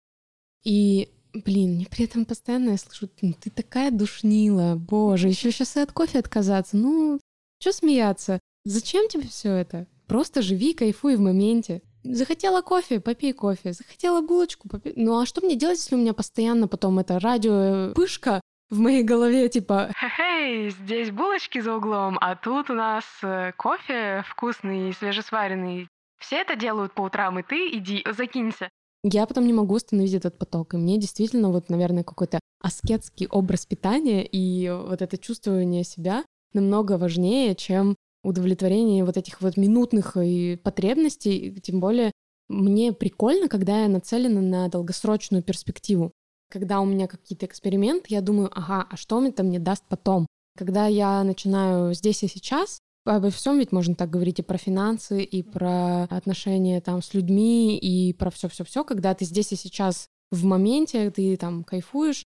[0.63, 5.81] И, блин, мне при этом постоянно я слышу, ты такая душнила, боже, еще сейчас и
[5.81, 6.77] от кофе отказаться.
[6.77, 7.21] Ну,
[7.61, 8.41] что смеяться?
[8.65, 9.87] Зачем тебе все это?
[10.07, 11.83] Просто живи, кайфуй в моменте.
[12.03, 13.73] Захотела кофе, попей кофе.
[13.73, 14.93] Захотела булочку, попей.
[14.97, 19.03] Ну а что мне делать, если у меня постоянно потом это радио пышка в моей
[19.03, 25.89] голове, типа «Хей, здесь булочки за углом, а тут у нас э, кофе вкусный, свежесваренный.
[26.19, 28.69] Все это делают по утрам, и ты иди, закинься».
[29.07, 30.73] Я потом не могу остановить этот поток.
[30.73, 36.97] И мне действительно вот, наверное, какой-то аскетский образ питания и вот это чувствование себя намного
[36.97, 41.55] важнее, чем удовлетворение вот этих вот минутных и потребностей.
[41.63, 42.13] Тем более
[42.49, 46.13] мне прикольно, когда я нацелена на долгосрочную перспективу.
[46.51, 50.27] Когда у меня какие-то эксперименты, я думаю, ага, а что это мне даст потом?
[50.57, 55.23] Когда я начинаю здесь и сейчас, обо всем ведь можно так говорить и про финансы,
[55.23, 60.45] и про отношения там с людьми, и про все-все-все, когда ты здесь и сейчас в
[60.45, 62.25] моменте, ты там кайфуешь,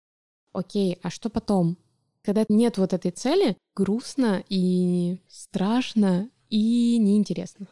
[0.53, 1.77] окей, а что потом?
[2.23, 7.69] Когда нет вот этой цели, грустно и страшно и неинтересно.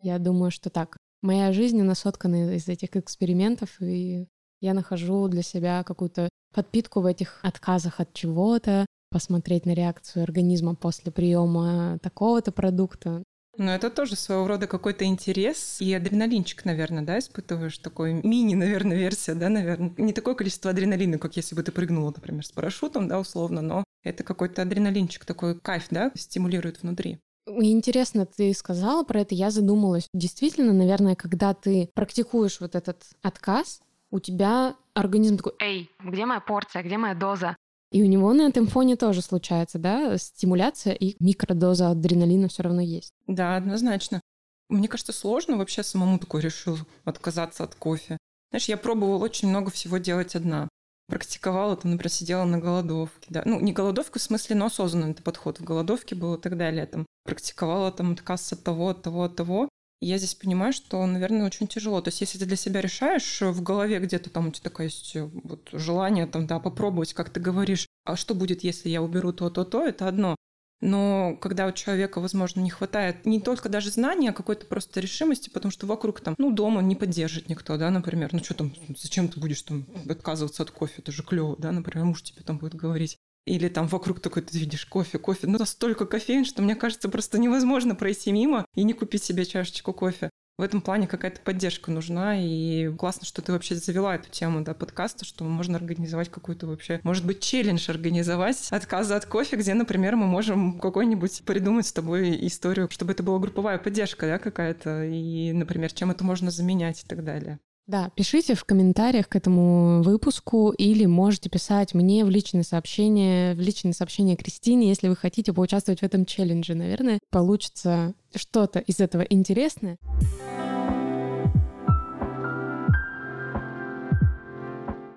[0.00, 0.96] Я думаю, что так.
[1.22, 4.26] Моя жизнь, она соткана из этих экспериментов, и
[4.60, 10.74] я нахожу для себя какую-то подпитку в этих отказах от чего-то, посмотреть на реакцию организма
[10.74, 13.22] после приема такого-то продукта.
[13.58, 18.96] Но это тоже своего рода какой-то интерес и адреналинчик, наверное, да, испытываешь такой мини, наверное,
[18.96, 19.92] версия, да, наверное.
[19.98, 23.84] Не такое количество адреналина, как если бы ты прыгнула, например, с парашютом, да, условно, но
[24.02, 27.18] это какой-то адреналинчик, такой кайф, да, стимулирует внутри.
[27.46, 30.08] Интересно, ты сказала про это, я задумалась.
[30.14, 36.40] Действительно, наверное, когда ты практикуешь вот этот отказ, у тебя организм такой, эй, где моя
[36.40, 37.56] порция, где моя доза?
[37.92, 42.80] И у него на этом фоне тоже случается, да, стимуляция и микродоза адреналина все равно
[42.80, 43.12] есть.
[43.26, 44.22] Да, однозначно.
[44.70, 48.16] Мне кажется, сложно вообще самому такой решил отказаться от кофе.
[48.50, 50.68] Знаешь, я пробовала очень много всего делать одна.
[51.08, 53.42] Практиковала, там, например, сидела на голодовке, да.
[53.44, 55.60] Ну, не голодовка в смысле, но осознанный подход.
[55.60, 56.86] В голодовке был и так далее.
[56.86, 59.68] Там, практиковала там отказ от того, от того, от того
[60.06, 62.00] я здесь понимаю, что, наверное, очень тяжело.
[62.00, 65.14] То есть, если ты для себя решаешь в голове где-то там у тебя такое есть
[65.14, 69.32] э, вот желание там, да, попробовать, как ты говоришь, а что будет, если я уберу
[69.32, 70.36] то, то, то, это одно.
[70.80, 75.48] Но когда у человека, возможно, не хватает не только даже знания, а какой-то просто решимости,
[75.48, 78.30] потому что вокруг там, ну, дома не поддержит никто, да, например.
[78.32, 82.06] Ну, что там, зачем ты будешь там отказываться от кофе, это же клево, да, например,
[82.06, 83.16] муж тебе там будет говорить.
[83.46, 85.46] Или там вокруг такой, ты видишь, кофе, кофе.
[85.46, 89.92] Ну, столько кофеин, что мне кажется, просто невозможно пройти мимо и не купить себе чашечку
[89.92, 90.30] кофе.
[90.58, 94.74] В этом плане какая-то поддержка нужна, и классно, что ты вообще завела эту тему, да,
[94.74, 100.14] подкаста, что можно организовать какой-то вообще, может быть, челлендж организовать отказа от кофе, где, например,
[100.14, 105.52] мы можем какой-нибудь придумать с тобой историю, чтобы это была групповая поддержка, да, какая-то, и,
[105.52, 107.58] например, чем это можно заменять и так далее.
[107.88, 113.60] Да, пишите в комментариях к этому выпуску или можете писать мне в личные сообщения, в
[113.60, 116.74] личные сообщения Кристине, если вы хотите поучаствовать в этом челлендже.
[116.74, 119.98] Наверное, получится что-то из этого интересное.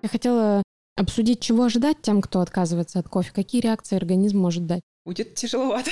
[0.01, 0.63] Я хотела
[0.95, 4.82] обсудить, чего ожидать тем, кто отказывается от кофе, какие реакции организм может дать.
[5.06, 5.91] Будет тяжеловато.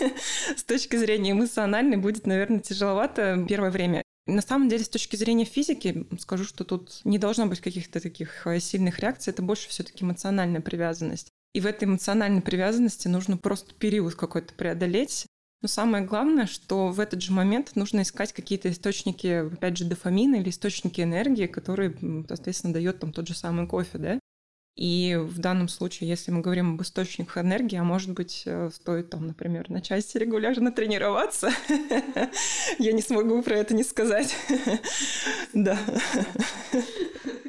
[0.56, 4.02] С точки зрения эмоциональной будет, наверное, тяжеловато первое время.
[4.30, 8.46] На самом деле, с точки зрения физики, скажу, что тут не должно быть каких-то таких
[8.46, 11.30] э, сильных реакций, это больше все-таки эмоциональная привязанность.
[11.52, 15.26] И в этой эмоциональной привязанности нужно просто период какой-то преодолеть.
[15.62, 20.36] Но самое главное, что в этот же момент нужно искать какие-то источники, опять же, дофамина
[20.36, 21.96] или источники энергии, которые,
[22.28, 24.20] соответственно, дает там тот же самый кофе, да?
[24.76, 29.10] И в данном случае, если мы говорим об источниках энергии, а может быть, э, стоит
[29.10, 31.50] там, например, начать регулярно тренироваться.
[32.78, 34.34] Я не смогу про это не сказать.
[35.52, 35.78] Да.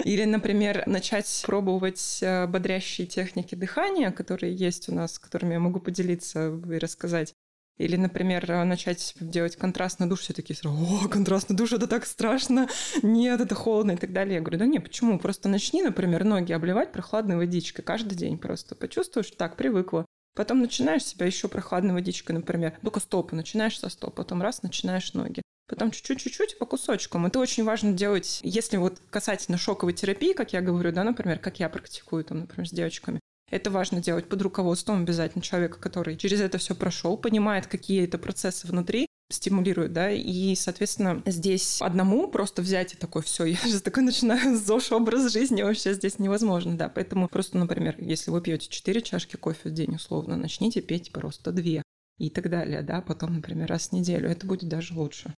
[0.04, 5.80] Или, например, начать пробовать э, бодрящие техники дыхания, которые есть у нас, которыми я могу
[5.80, 7.36] поделиться и рассказать.
[7.82, 12.70] Или, например, начать делать контрастный душ, все такие сразу, о, контрастный душ, это так страшно,
[13.02, 14.36] нет, это холодно и так далее.
[14.36, 15.18] Я говорю, да нет, почему?
[15.18, 18.76] Просто начни, например, ноги обливать прохладной водичкой каждый день просто.
[18.76, 20.06] Почувствуешь, так, привыкла.
[20.36, 25.14] Потом начинаешь себя еще прохладной водичкой, например, только стопы, начинаешь со стоп, потом раз, начинаешь
[25.16, 25.42] ноги.
[25.68, 27.26] Потом чуть-чуть-чуть по кусочкам.
[27.26, 31.60] Это очень важно делать, если вот касательно шоковой терапии, как я говорю, да, например, как
[31.60, 33.20] я практикую, там, например, с девочками.
[33.52, 38.18] Это важно делать под руководством обязательно человека, который через это все прошел, понимает, какие это
[38.18, 43.82] процессы внутри, стимулирует, да, и, соответственно, здесь одному просто взять и такой, все, я сейчас
[43.82, 48.68] такой начинаю ЗОЖ образ жизни, вообще здесь невозможно, да, поэтому просто, например, если вы пьете
[48.70, 51.82] 4 чашки кофе в день условно, начните пить просто 2
[52.20, 55.34] и так далее, да, потом, например, раз в неделю, это будет даже лучше.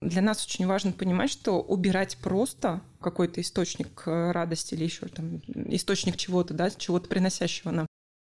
[0.00, 5.42] Для нас очень важно понимать, что убирать просто какой-то источник э, радости или еще там
[5.46, 7.86] источник чего-то, да, чего-то приносящего нам,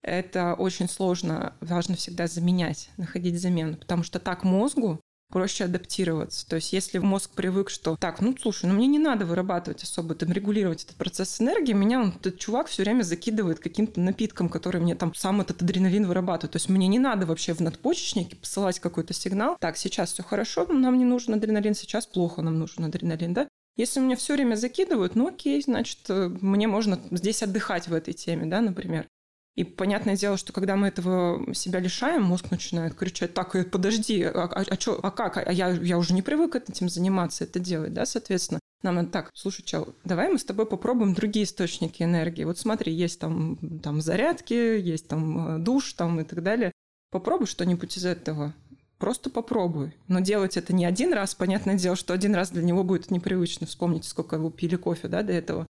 [0.02, 1.54] это очень сложно.
[1.60, 5.00] Важно всегда заменять, находить замену, потому что так мозгу
[5.30, 6.48] проще адаптироваться.
[6.48, 10.14] То есть если мозг привык, что так, ну слушай, ну мне не надо вырабатывать особо,
[10.14, 14.80] там регулировать этот процесс энергии, меня он, этот чувак все время закидывает каким-то напитком, который
[14.80, 16.52] мне там сам этот адреналин вырабатывает.
[16.52, 19.56] То есть мне не надо вообще в надпочечнике посылать какой-то сигнал.
[19.60, 23.48] Так, сейчас все хорошо, нам не нужен адреналин, сейчас плохо, нам нужен адреналин, да?
[23.76, 28.14] Если меня все время закидывают, ну окей, значит, э, мне можно здесь отдыхать в этой
[28.14, 29.08] теме, да, например.
[29.56, 34.22] И понятное дело, что когда мы этого себя лишаем, мозг начинает кричать, так, э, подожди,
[34.24, 35.36] а, а, а, чё, а как?
[35.36, 38.58] А я, я уже не привык этим заниматься, это делать, да, соответственно.
[38.82, 42.44] Нам надо так, слушай, чел, давай мы с тобой попробуем другие источники энергии.
[42.44, 46.72] Вот смотри, есть там, там зарядки, есть там э, душ там и так далее.
[47.10, 48.52] Попробуй что-нибудь из этого.
[48.98, 49.94] Просто попробуй.
[50.08, 51.34] Но делать это не один раз.
[51.34, 53.66] Понятное дело, что один раз для него будет непривычно.
[53.66, 55.66] Вспомните, сколько вы пили кофе да, до этого.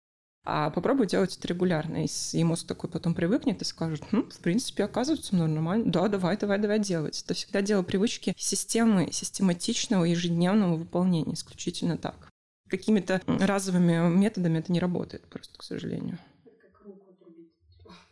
[0.46, 2.04] А попробуй делать это регулярно.
[2.04, 5.90] И мозг такой потом привыкнет и скажет, хм, в принципе, оказывается, нормально.
[5.90, 7.22] Да, давай, давай, давай делать.
[7.24, 11.32] Это всегда дело привычки системы, систематичного ежедневного выполнения.
[11.32, 12.28] Исключительно так.
[12.68, 16.18] Какими-то разовыми методами это не работает просто, к сожалению.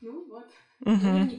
[0.01, 0.47] Ну вот.
[0.81, 1.39] Угу.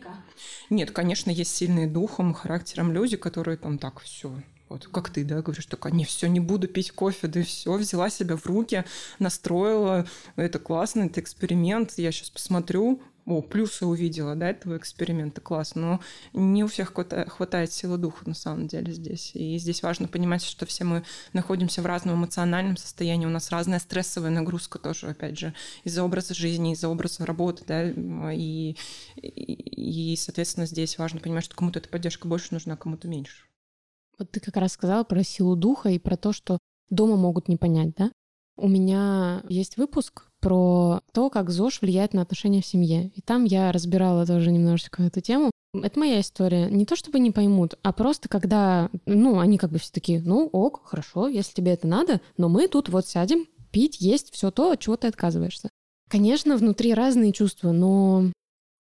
[0.69, 4.31] Нет, конечно, есть сильные духом, характером люди, которые там так все
[4.73, 7.73] Вот, как ты, да, говоришь, такая, не, все, не буду пить кофе, да и все,
[7.73, 8.85] взяла себя в руки,
[9.19, 15.75] настроила, это классно, это эксперимент, я сейчас посмотрю, о, плюсы увидела, да, этого эксперимента, класс.
[15.75, 15.99] Но
[16.33, 19.29] не у всех хватает силы духа, на самом деле, здесь.
[19.35, 21.03] И здесь важно понимать, что все мы
[21.33, 25.53] находимся в разном эмоциональном состоянии, у нас разная стрессовая нагрузка тоже, опять же,
[25.83, 28.75] из-за образа жизни, из-за образа работы, да, и,
[29.21, 33.43] и, и, соответственно, здесь важно понимать, что кому-то эта поддержка больше нужна, кому-то меньше.
[34.17, 36.59] Вот ты как раз сказала про силу духа и про то, что
[36.89, 38.11] дома могут не понять, да?
[38.55, 43.11] У меня есть выпуск про то, как ЗОЖ влияет на отношения в семье.
[43.15, 45.49] И там я разбирала тоже немножечко эту тему.
[45.73, 46.69] Это моя история.
[46.69, 50.47] Не то чтобы не поймут, а просто когда, ну, они как бы все такие, ну,
[50.51, 54.71] ок, хорошо, если тебе это надо, но мы тут вот сядем, пить, есть все то,
[54.71, 55.69] от чего ты отказываешься.
[56.09, 58.31] Конечно, внутри разные чувства, но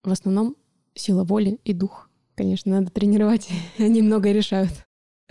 [0.03, 0.57] в основном
[0.95, 2.09] сила воли и дух.
[2.35, 4.73] Конечно, надо тренировать, они многое решают.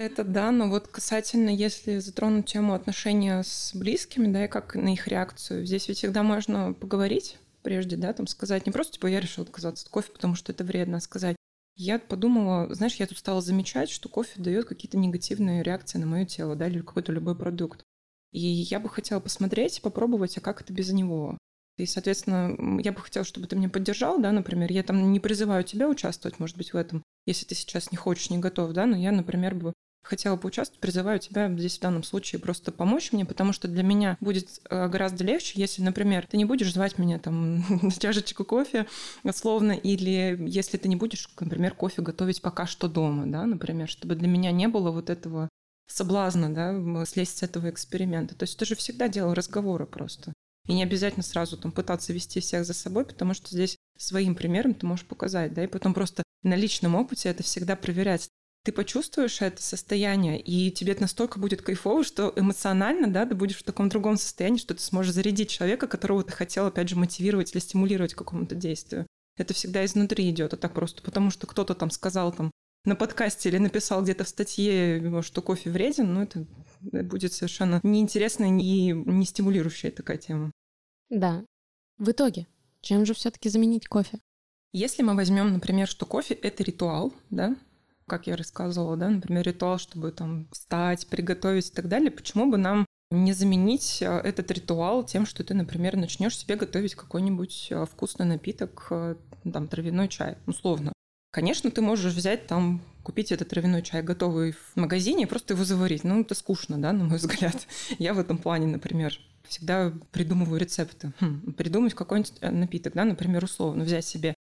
[0.00, 4.94] Это да, но вот касательно, если затронуть тему отношения с близкими, да, и как на
[4.94, 9.20] их реакцию, здесь ведь всегда можно поговорить прежде, да, там сказать не просто, типа, я
[9.20, 11.36] решил отказаться от кофе, потому что это вредно, а сказать,
[11.76, 16.24] я подумала, знаешь, я тут стала замечать, что кофе дает какие-то негативные реакции на мое
[16.24, 17.84] тело, да, или какой-то любой продукт.
[18.32, 21.36] И я бы хотела посмотреть, попробовать, а как это без него.
[21.76, 24.72] И, соответственно, я бы хотела, чтобы ты меня поддержал, да, например.
[24.72, 28.30] Я там не призываю тебя участвовать, может быть, в этом, если ты сейчас не хочешь,
[28.30, 32.40] не готов, да, но я, например, бы хотела поучаствовать, призываю тебя здесь в данном случае
[32.40, 36.44] просто помочь мне, потому что для меня будет э, гораздо легче, если, например, ты не
[36.44, 38.86] будешь звать меня там на чашечку кофе,
[39.22, 44.14] условно, или если ты не будешь, например, кофе готовить пока что дома, да, например, чтобы
[44.14, 45.48] для меня не было вот этого
[45.86, 48.34] соблазна, да, слезть с этого эксперимента.
[48.34, 50.32] То есть это же всегда дело разговора просто.
[50.68, 54.74] И не обязательно сразу там пытаться вести всех за собой, потому что здесь своим примером
[54.74, 58.28] ты можешь показать, да, и потом просто на личном опыте это всегда проверять
[58.62, 63.56] ты почувствуешь это состояние, и тебе это настолько будет кайфово, что эмоционально, да, ты будешь
[63.56, 67.52] в таком другом состоянии, что ты сможешь зарядить человека, которого ты хотел, опять же, мотивировать
[67.52, 69.06] или стимулировать к какому-то действию.
[69.36, 72.50] Это всегда изнутри идет, а так просто потому, что кто-то там сказал там
[72.84, 76.46] на подкасте или написал где-то в статье, что кофе вреден, ну это
[76.80, 80.50] будет совершенно неинтересная и не стимулирующая такая тема.
[81.08, 81.44] Да.
[81.96, 82.46] В итоге,
[82.82, 84.18] чем же все-таки заменить кофе?
[84.72, 87.56] Если мы возьмем, например, что кофе это ритуал, да,
[88.10, 92.58] как я рассказывала, да, например, ритуал, чтобы там встать, приготовить и так далее, почему бы
[92.58, 97.86] нам не заменить э, этот ритуал тем, что ты, например, начнешь себе готовить какой-нибудь э,
[97.86, 99.14] вкусный напиток, э,
[99.52, 100.92] там, травяной чай, условно.
[101.32, 105.64] Конечно, ты можешь взять там, купить этот травяной чай готовый в магазине и просто его
[105.64, 106.02] заварить.
[106.02, 107.68] Ну, это скучно, да, на мой взгляд.
[108.00, 111.12] Я в этом плане, например, всегда придумываю рецепты.
[111.20, 114.34] Хм, придумать какой-нибудь напиток, да, например, условно, взять себе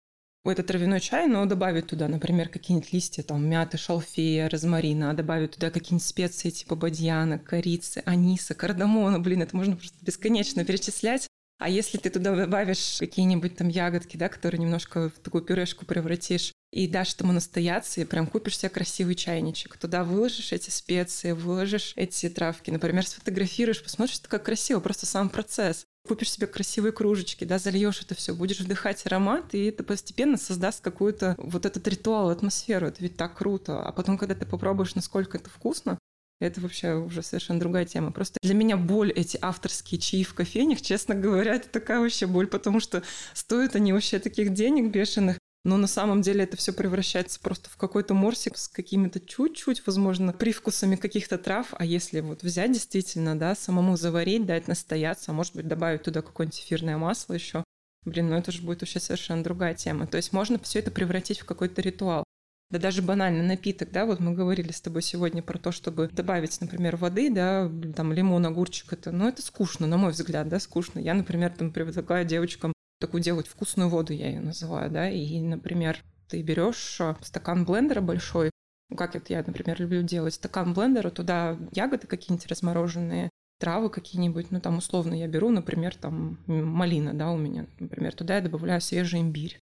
[0.50, 5.52] этот травяной чай, но добавить туда, например, какие-нибудь листья, там, мяты, шалфея, розмарина, а добавить
[5.52, 11.28] туда какие-нибудь специи типа бадьяна, корицы, аниса, кардамона, блин, это можно просто бесконечно перечислять.
[11.60, 16.52] А если ты туда добавишь какие-нибудь там ягодки, да, которые немножко в такую пюрешку превратишь,
[16.72, 19.78] и дашь этому настояться, и прям купишь себе красивый чайничек.
[19.78, 25.30] Туда выложишь эти специи, выложишь эти травки, например, сфотографируешь, посмотришь, это как красиво, просто сам
[25.30, 30.38] процесс купишь себе красивые кружечки, да, зальешь это все, будешь вдыхать аромат, и это постепенно
[30.38, 32.88] создаст какую-то вот этот ритуал, атмосферу.
[32.88, 33.82] Это ведь так круто.
[33.82, 36.00] А потом, когда ты попробуешь, насколько это вкусно,
[36.40, 38.12] это вообще уже совершенно другая тема.
[38.12, 42.48] Просто для меня боль эти авторские чаи в кофейнях, честно говоря, это такая вообще боль,
[42.48, 43.04] потому что
[43.34, 45.38] стоят они вообще таких денег бешеных
[45.68, 50.32] но на самом деле это все превращается просто в какой-то морсик с какими-то чуть-чуть, возможно,
[50.32, 51.74] привкусами каких-то трав.
[51.78, 56.22] А если вот взять действительно, да, самому заварить, дать настояться, а может быть добавить туда
[56.22, 57.66] какое-нибудь эфирное масло еще,
[58.06, 60.08] блин, ну это же будет вообще совершенно другая тема.
[60.08, 62.24] То есть можно все это превратить в какой-то ритуал.
[62.72, 66.62] Да даже банальный напиток, да, вот мы говорили с тобой сегодня про то, чтобы добавить,
[66.62, 71.00] например, воды, да, там лимон, огурчик, это, ну это скучно, на мой взгляд, да, скучно.
[71.00, 76.04] Я, например, там предлагаю девочкам такую делать вкусную воду, я ее называю, да, и, например,
[76.28, 78.52] ты берешь а, стакан блендера большой,
[78.90, 83.30] ну, как это я, например, люблю делать, стакан блендера, туда ягоды какие-нибудь размороженные,
[83.60, 88.36] травы какие-нибудь, ну, там, условно, я беру, например, там, малина, да, у меня, например, туда
[88.36, 89.60] я добавляю свежий имбирь,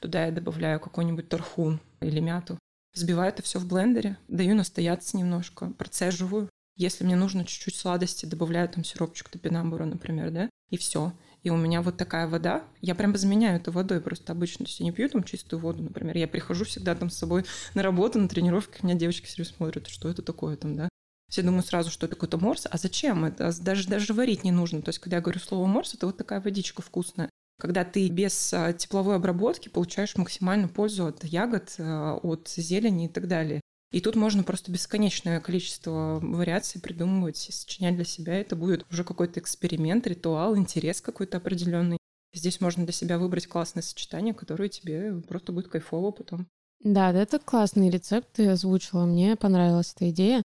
[0.00, 2.58] туда я добавляю какой-нибудь тархун или мяту,
[2.94, 8.68] взбиваю это все в блендере, даю настояться немножко, процеживаю, если мне нужно чуть-чуть сладости, добавляю
[8.68, 11.12] там сиропчик топинамбура, например, да, и все
[11.42, 14.80] и у меня вот такая вода, я прям заменяю эту водой просто обычно, то есть
[14.80, 18.18] я не пью там чистую воду, например, я прихожу всегда там с собой на работу,
[18.18, 20.88] на тренировках, меня девочки все смотрят, что это такое там, да,
[21.32, 23.50] все думают сразу, что это какой-то морс, а зачем это?
[23.62, 24.82] Даже, даже варить не нужно.
[24.82, 27.30] То есть, когда я говорю слово морс, это вот такая водичка вкусная.
[27.58, 33.08] Когда ты без а, тепловой обработки получаешь максимальную пользу от ягод, а, от зелени и
[33.08, 33.62] так далее.
[33.92, 38.40] И тут можно просто бесконечное количество вариаций придумывать сочинять для себя.
[38.40, 41.98] Это будет уже какой-то эксперимент, ритуал, интерес какой-то определенный.
[42.34, 46.46] Здесь можно для себя выбрать классное сочетание, которое тебе просто будет кайфово потом.
[46.82, 49.04] Да, это классный рецепт ты озвучила.
[49.04, 50.42] Мне понравилась эта идея.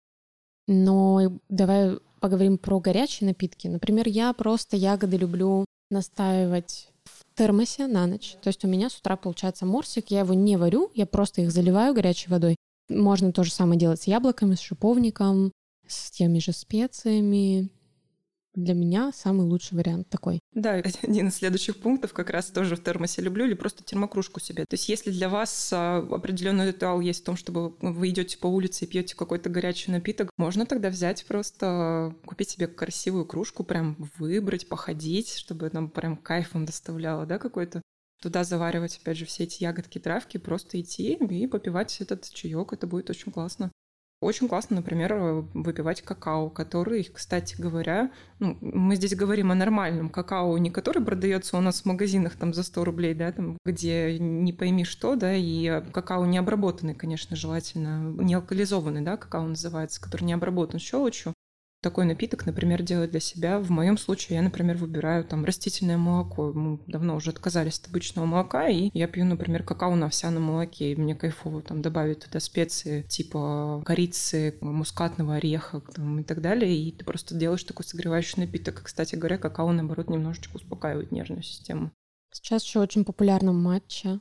[0.67, 3.69] Но давай поговорим про горячие напитки.
[3.69, 8.37] Например, я просто ягоды люблю настаивать в термосе на ночь.
[8.43, 11.53] То есть у меня с утра получается морсик, я его не варю, я просто их
[11.53, 12.57] заливаю горячей водой.
[12.89, 15.53] Можно то же самое делать с яблоками, с шиповником,
[15.87, 17.71] с теми же специями
[18.57, 20.41] для меня самый лучший вариант такой.
[20.55, 20.73] Да,
[21.03, 24.65] один из следующих пунктов как раз тоже в термосе люблю или просто термокружку себе.
[24.65, 28.47] То есть если для вас а, определенный ритуал есть в том, чтобы вы идете по
[28.47, 33.97] улице и пьете какой-то горячий напиток, можно тогда взять просто купить себе красивую кружку, прям
[34.19, 37.83] выбрать, походить, чтобы нам прям кайфом доставляло, да, какой-то
[38.21, 42.73] туда заваривать, опять же, все эти ягодки, травки, просто идти и попивать этот чаек.
[42.73, 43.71] Это будет очень классно.
[44.23, 45.15] Очень классно, например,
[45.53, 51.59] выпивать какао, который, кстати говоря, ну, мы здесь говорим о нормальном какао, не который продается
[51.59, 55.35] у нас в магазинах там за 100 рублей, да, там, где не пойми что, да,
[55.35, 61.35] и какао не обработанный, конечно, желательно, не алкализованный, да, какао называется, который не обработан щелочью
[61.87, 63.61] такой напиток, например, делать для себя.
[63.61, 66.53] В моем случае я, например, выбираю там растительное молоко.
[66.53, 70.91] Мы давно уже отказались от обычного молока, и я пью, например, какао на овсяном молоке.
[70.91, 76.77] И мне кайфово там добавить туда специи типа корицы, мускатного ореха там, и так далее.
[76.77, 78.83] И ты просто делаешь такой согревающий напиток.
[78.83, 81.93] Кстати говоря, какао, наоборот, немножечко успокаивает нервную систему.
[82.33, 84.19] Сейчас еще очень популярна матча.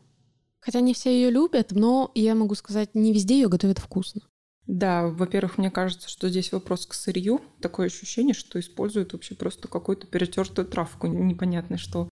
[0.60, 4.22] Хотя не все ее любят, но я могу сказать, не везде ее готовят вкусно.
[4.68, 7.42] Да, во-первых, мне кажется, что здесь вопрос к сырью.
[7.62, 12.10] Такое ощущение, что используют вообще просто какую-то перетертую травку, непонятно что.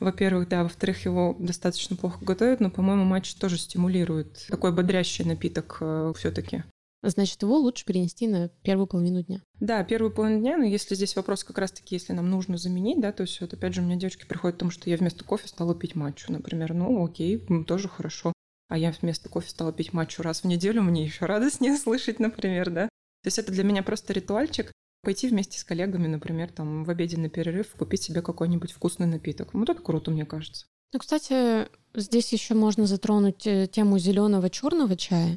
[0.00, 5.78] Во-первых, да, во-вторых, его достаточно плохо готовят, но, по-моему, матч тоже стимулирует такой бодрящий напиток
[5.80, 6.64] э, все-таки.
[7.04, 9.40] Значит, его лучше перенести на первую половину дня.
[9.60, 13.12] Да, первую половину дня, но если здесь вопрос как раз-таки, если нам нужно заменить, да,
[13.12, 15.46] то есть вот опять же у меня девочки приходят к тому, что я вместо кофе
[15.46, 16.74] стала пить матчу, например.
[16.74, 18.32] Ну, окей, тоже хорошо
[18.72, 22.70] а я вместо кофе стала пить матчу раз в неделю, мне еще радостнее слышать, например,
[22.70, 22.88] да.
[23.22, 27.28] То есть это для меня просто ритуальчик, пойти вместе с коллегами, например, там в обеденный
[27.28, 29.52] перерыв купить себе какой-нибудь вкусный напиток.
[29.52, 30.64] Вот это круто, мне кажется.
[30.94, 35.36] Ну, кстати, здесь еще можно затронуть э, тему зеленого черного чая.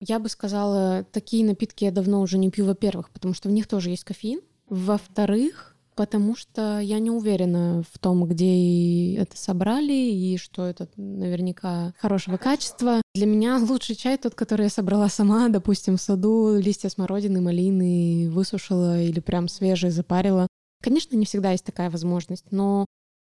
[0.00, 3.68] Я бы сказала, такие напитки я давно уже не пью, во-первых, потому что в них
[3.68, 4.40] тоже есть кофеин.
[4.68, 11.94] Во-вторых, Потому что я не уверена в том, где это собрали и что это наверняка
[11.98, 13.00] хорошего качества.
[13.14, 18.28] Для меня лучший чай тот, который я собрала сама, допустим, в саду, листья смородины, малины
[18.28, 20.48] высушила или прям свежие запарила.
[20.82, 22.86] Конечно, не всегда есть такая возможность, но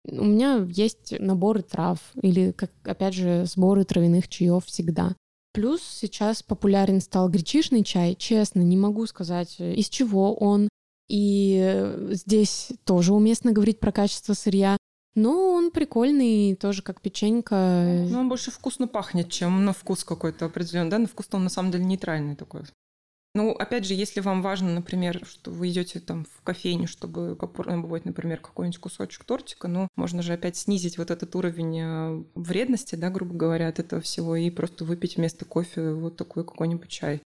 [0.08, 5.14] у меня есть наборы трав или, как, опять же, сборы травяных чаев всегда.
[5.52, 8.14] Плюс сейчас популярен стал гречишный чай.
[8.14, 10.68] Честно, не могу сказать, из чего он,
[11.08, 14.76] и здесь тоже уместно говорить про качество сырья.
[15.14, 18.06] Но он прикольный, тоже как печенька.
[18.10, 20.90] Ну, он больше вкусно пахнет, чем на вкус какой-то определенный.
[20.90, 22.62] Да, на вкус он на самом деле нейтральный такой.
[23.36, 28.06] Ну, опять же, если вам важно, например, что вы идете там в кофейню, чтобы попробовать,
[28.06, 33.10] например, какой-нибудь кусочек тортика, ну, можно же опять снизить вот этот уровень э, вредности, да,
[33.10, 37.20] грубо говоря, от этого всего, и просто выпить вместо кофе вот такой какой-нибудь чай.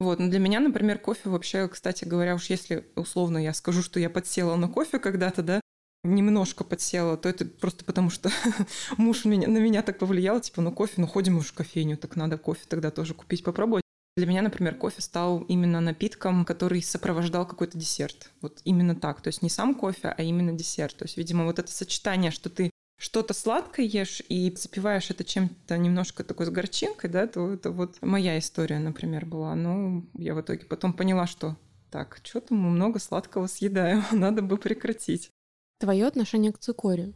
[0.00, 3.98] Вот, но для меня, например, кофе вообще, кстати говоря, уж если условно я скажу, что
[3.98, 5.60] я подсела на кофе когда-то, да,
[6.04, 8.30] немножко подсела, то это просто потому, что
[8.96, 12.14] муж меня, на меня так повлиял, типа, ну кофе, ну ходим уже в кофейню, так
[12.14, 13.82] надо кофе тогда тоже купить, попробовать.
[14.16, 18.30] Для меня, например, кофе стал именно напитком, который сопровождал какой-то десерт.
[18.40, 19.20] Вот именно так.
[19.20, 20.96] То есть не сам кофе, а именно десерт.
[20.96, 25.78] То есть, видимо, вот это сочетание, что ты что-то сладкое ешь и запиваешь это чем-то
[25.78, 29.54] немножко такой с горчинкой, да, то это вот моя история, например, была.
[29.54, 31.56] Но я в итоге потом поняла, что
[31.90, 35.30] так, что-то мы много сладкого съедаем, надо бы прекратить.
[35.78, 37.14] Твое отношение к цикоре?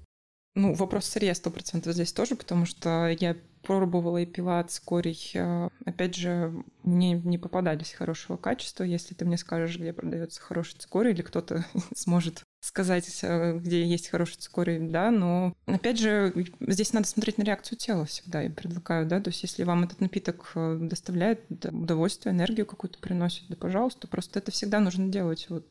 [0.55, 5.19] Ну, вопрос сырья сто процентов здесь тоже, потому что я пробовала и пила цикорий.
[5.35, 6.53] Э, опять же,
[6.83, 8.85] мне не попадались хорошего качества.
[8.85, 11.65] Если ты мне скажешь, где продается хороший цикорий, или кто-то
[11.95, 17.43] сможет сказать, э, где есть хороший цикорий, да, но опять же, здесь надо смотреть на
[17.43, 22.33] реакцию тела всегда, я предлагаю, да, то есть если вам этот напиток э, доставляет удовольствие,
[22.33, 25.67] энергию какую-то приносит, да, пожалуйста, просто это всегда нужно делать, вот,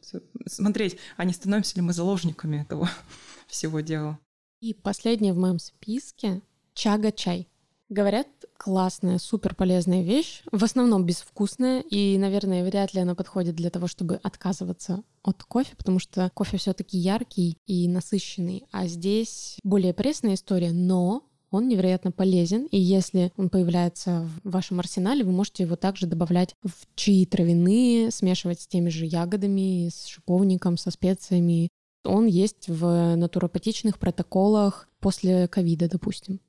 [0.48, 2.90] смотреть, а не становимся ли мы заложниками этого
[3.48, 4.20] всего дела.
[4.60, 6.42] И последнее в моем списке—
[6.74, 7.48] чага-чай.
[7.92, 13.70] Говорят, классная, супер полезная вещь, в основном безвкусная, и, наверное, вряд ли она подходит для
[13.70, 19.94] того, чтобы отказываться от кофе, потому что кофе все-таки яркий и насыщенный, а здесь более
[19.94, 25.64] пресная история, но Он невероятно полезен, и если он появляется в вашем арсенале, вы можете
[25.64, 31.68] его также добавлять в чаи травяные, смешивать с теми же ягодами, с шиповником, со специями.
[32.06, 36.40] Он есть в натуропатичных протоколах после ковида, допустим.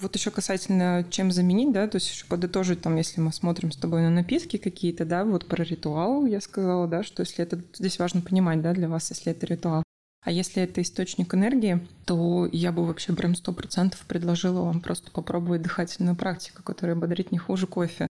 [0.00, 3.76] Вот еще касательно чем заменить, да, то есть еще подытожить, там, если мы смотрим с
[3.76, 7.98] тобой на напитки какие-то, да, вот про ритуал я сказала, да, что если это, здесь
[8.00, 9.84] важно понимать, да, для вас, если это ритуал.
[10.24, 15.10] А если это источник энергии, то я бы вообще прям сто процентов предложила вам просто
[15.10, 18.08] попробовать дыхательную практику, которая бодрит не хуже кофе.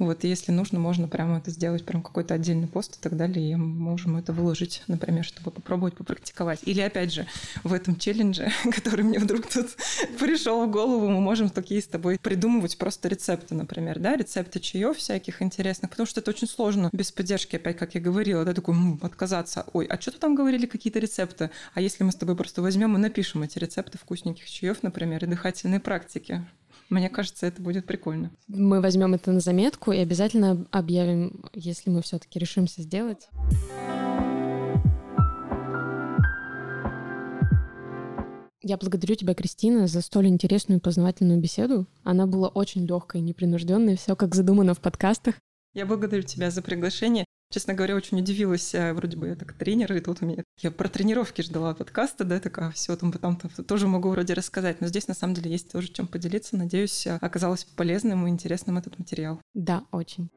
[0.00, 3.54] Вот, если нужно, можно прямо это сделать, прям какой-то отдельный пост и так далее, и
[3.54, 6.60] можем это выложить, например, чтобы попробовать попрактиковать.
[6.64, 7.26] Или, опять же,
[7.64, 9.66] в этом челлендже, который мне вдруг тут
[10.18, 14.96] пришел в голову, мы можем такие с тобой придумывать просто рецепты, например, да, рецепты чаев
[14.96, 18.74] всяких интересных, потому что это очень сложно без поддержки, опять, как я говорила, да, такой,
[18.74, 19.66] м-м, отказаться.
[19.74, 21.50] Ой, а что-то там говорили какие-то рецепты?
[21.74, 25.26] А если мы с тобой просто возьмем и напишем эти рецепты вкусненьких чаев, например, и
[25.26, 26.42] дыхательные практики,
[26.90, 28.32] мне кажется, это будет прикольно.
[28.48, 33.28] Мы возьмем это на заметку и обязательно объявим, если мы все-таки решимся сделать.
[38.62, 41.86] Я благодарю тебя, Кристина, за столь интересную и познавательную беседу.
[42.02, 45.36] Она была очень легкой, непринужденной, все как задумано в подкастах.
[45.72, 47.24] Я благодарю тебя за приглашение.
[47.52, 48.74] Честно говоря, очень удивилась.
[48.76, 50.44] Э, вроде бы я так тренер, и тут у меня...
[50.58, 54.80] Я про тренировки ждала подкаста, да, такая, все, там потом -то тоже могу вроде рассказать.
[54.80, 56.56] Но здесь на самом деле есть тоже чем поделиться.
[56.56, 59.40] Надеюсь, э, оказалось полезным и интересным этот материал.
[59.54, 60.30] Да, очень.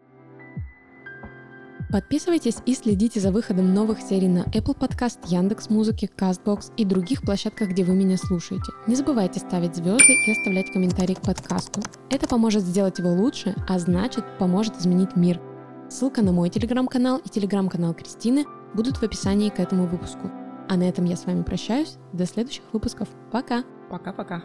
[1.91, 7.21] Подписывайтесь и следите за выходом новых серий на Apple Podcast, Яндекс Музыки, Castbox и других
[7.21, 8.71] площадках, где вы меня слушаете.
[8.87, 11.83] Не забывайте ставить звезды и оставлять комментарии к подкасту.
[12.09, 15.39] Это поможет сделать его лучше, а значит, поможет изменить мир–
[15.93, 20.31] Ссылка на мой телеграм-канал и телеграм-канал Кристины будут в описании к этому выпуску.
[20.67, 21.97] А на этом я с вами прощаюсь.
[22.13, 23.07] До следующих выпусков.
[23.31, 23.63] Пока!
[23.91, 24.41] Пока-пока.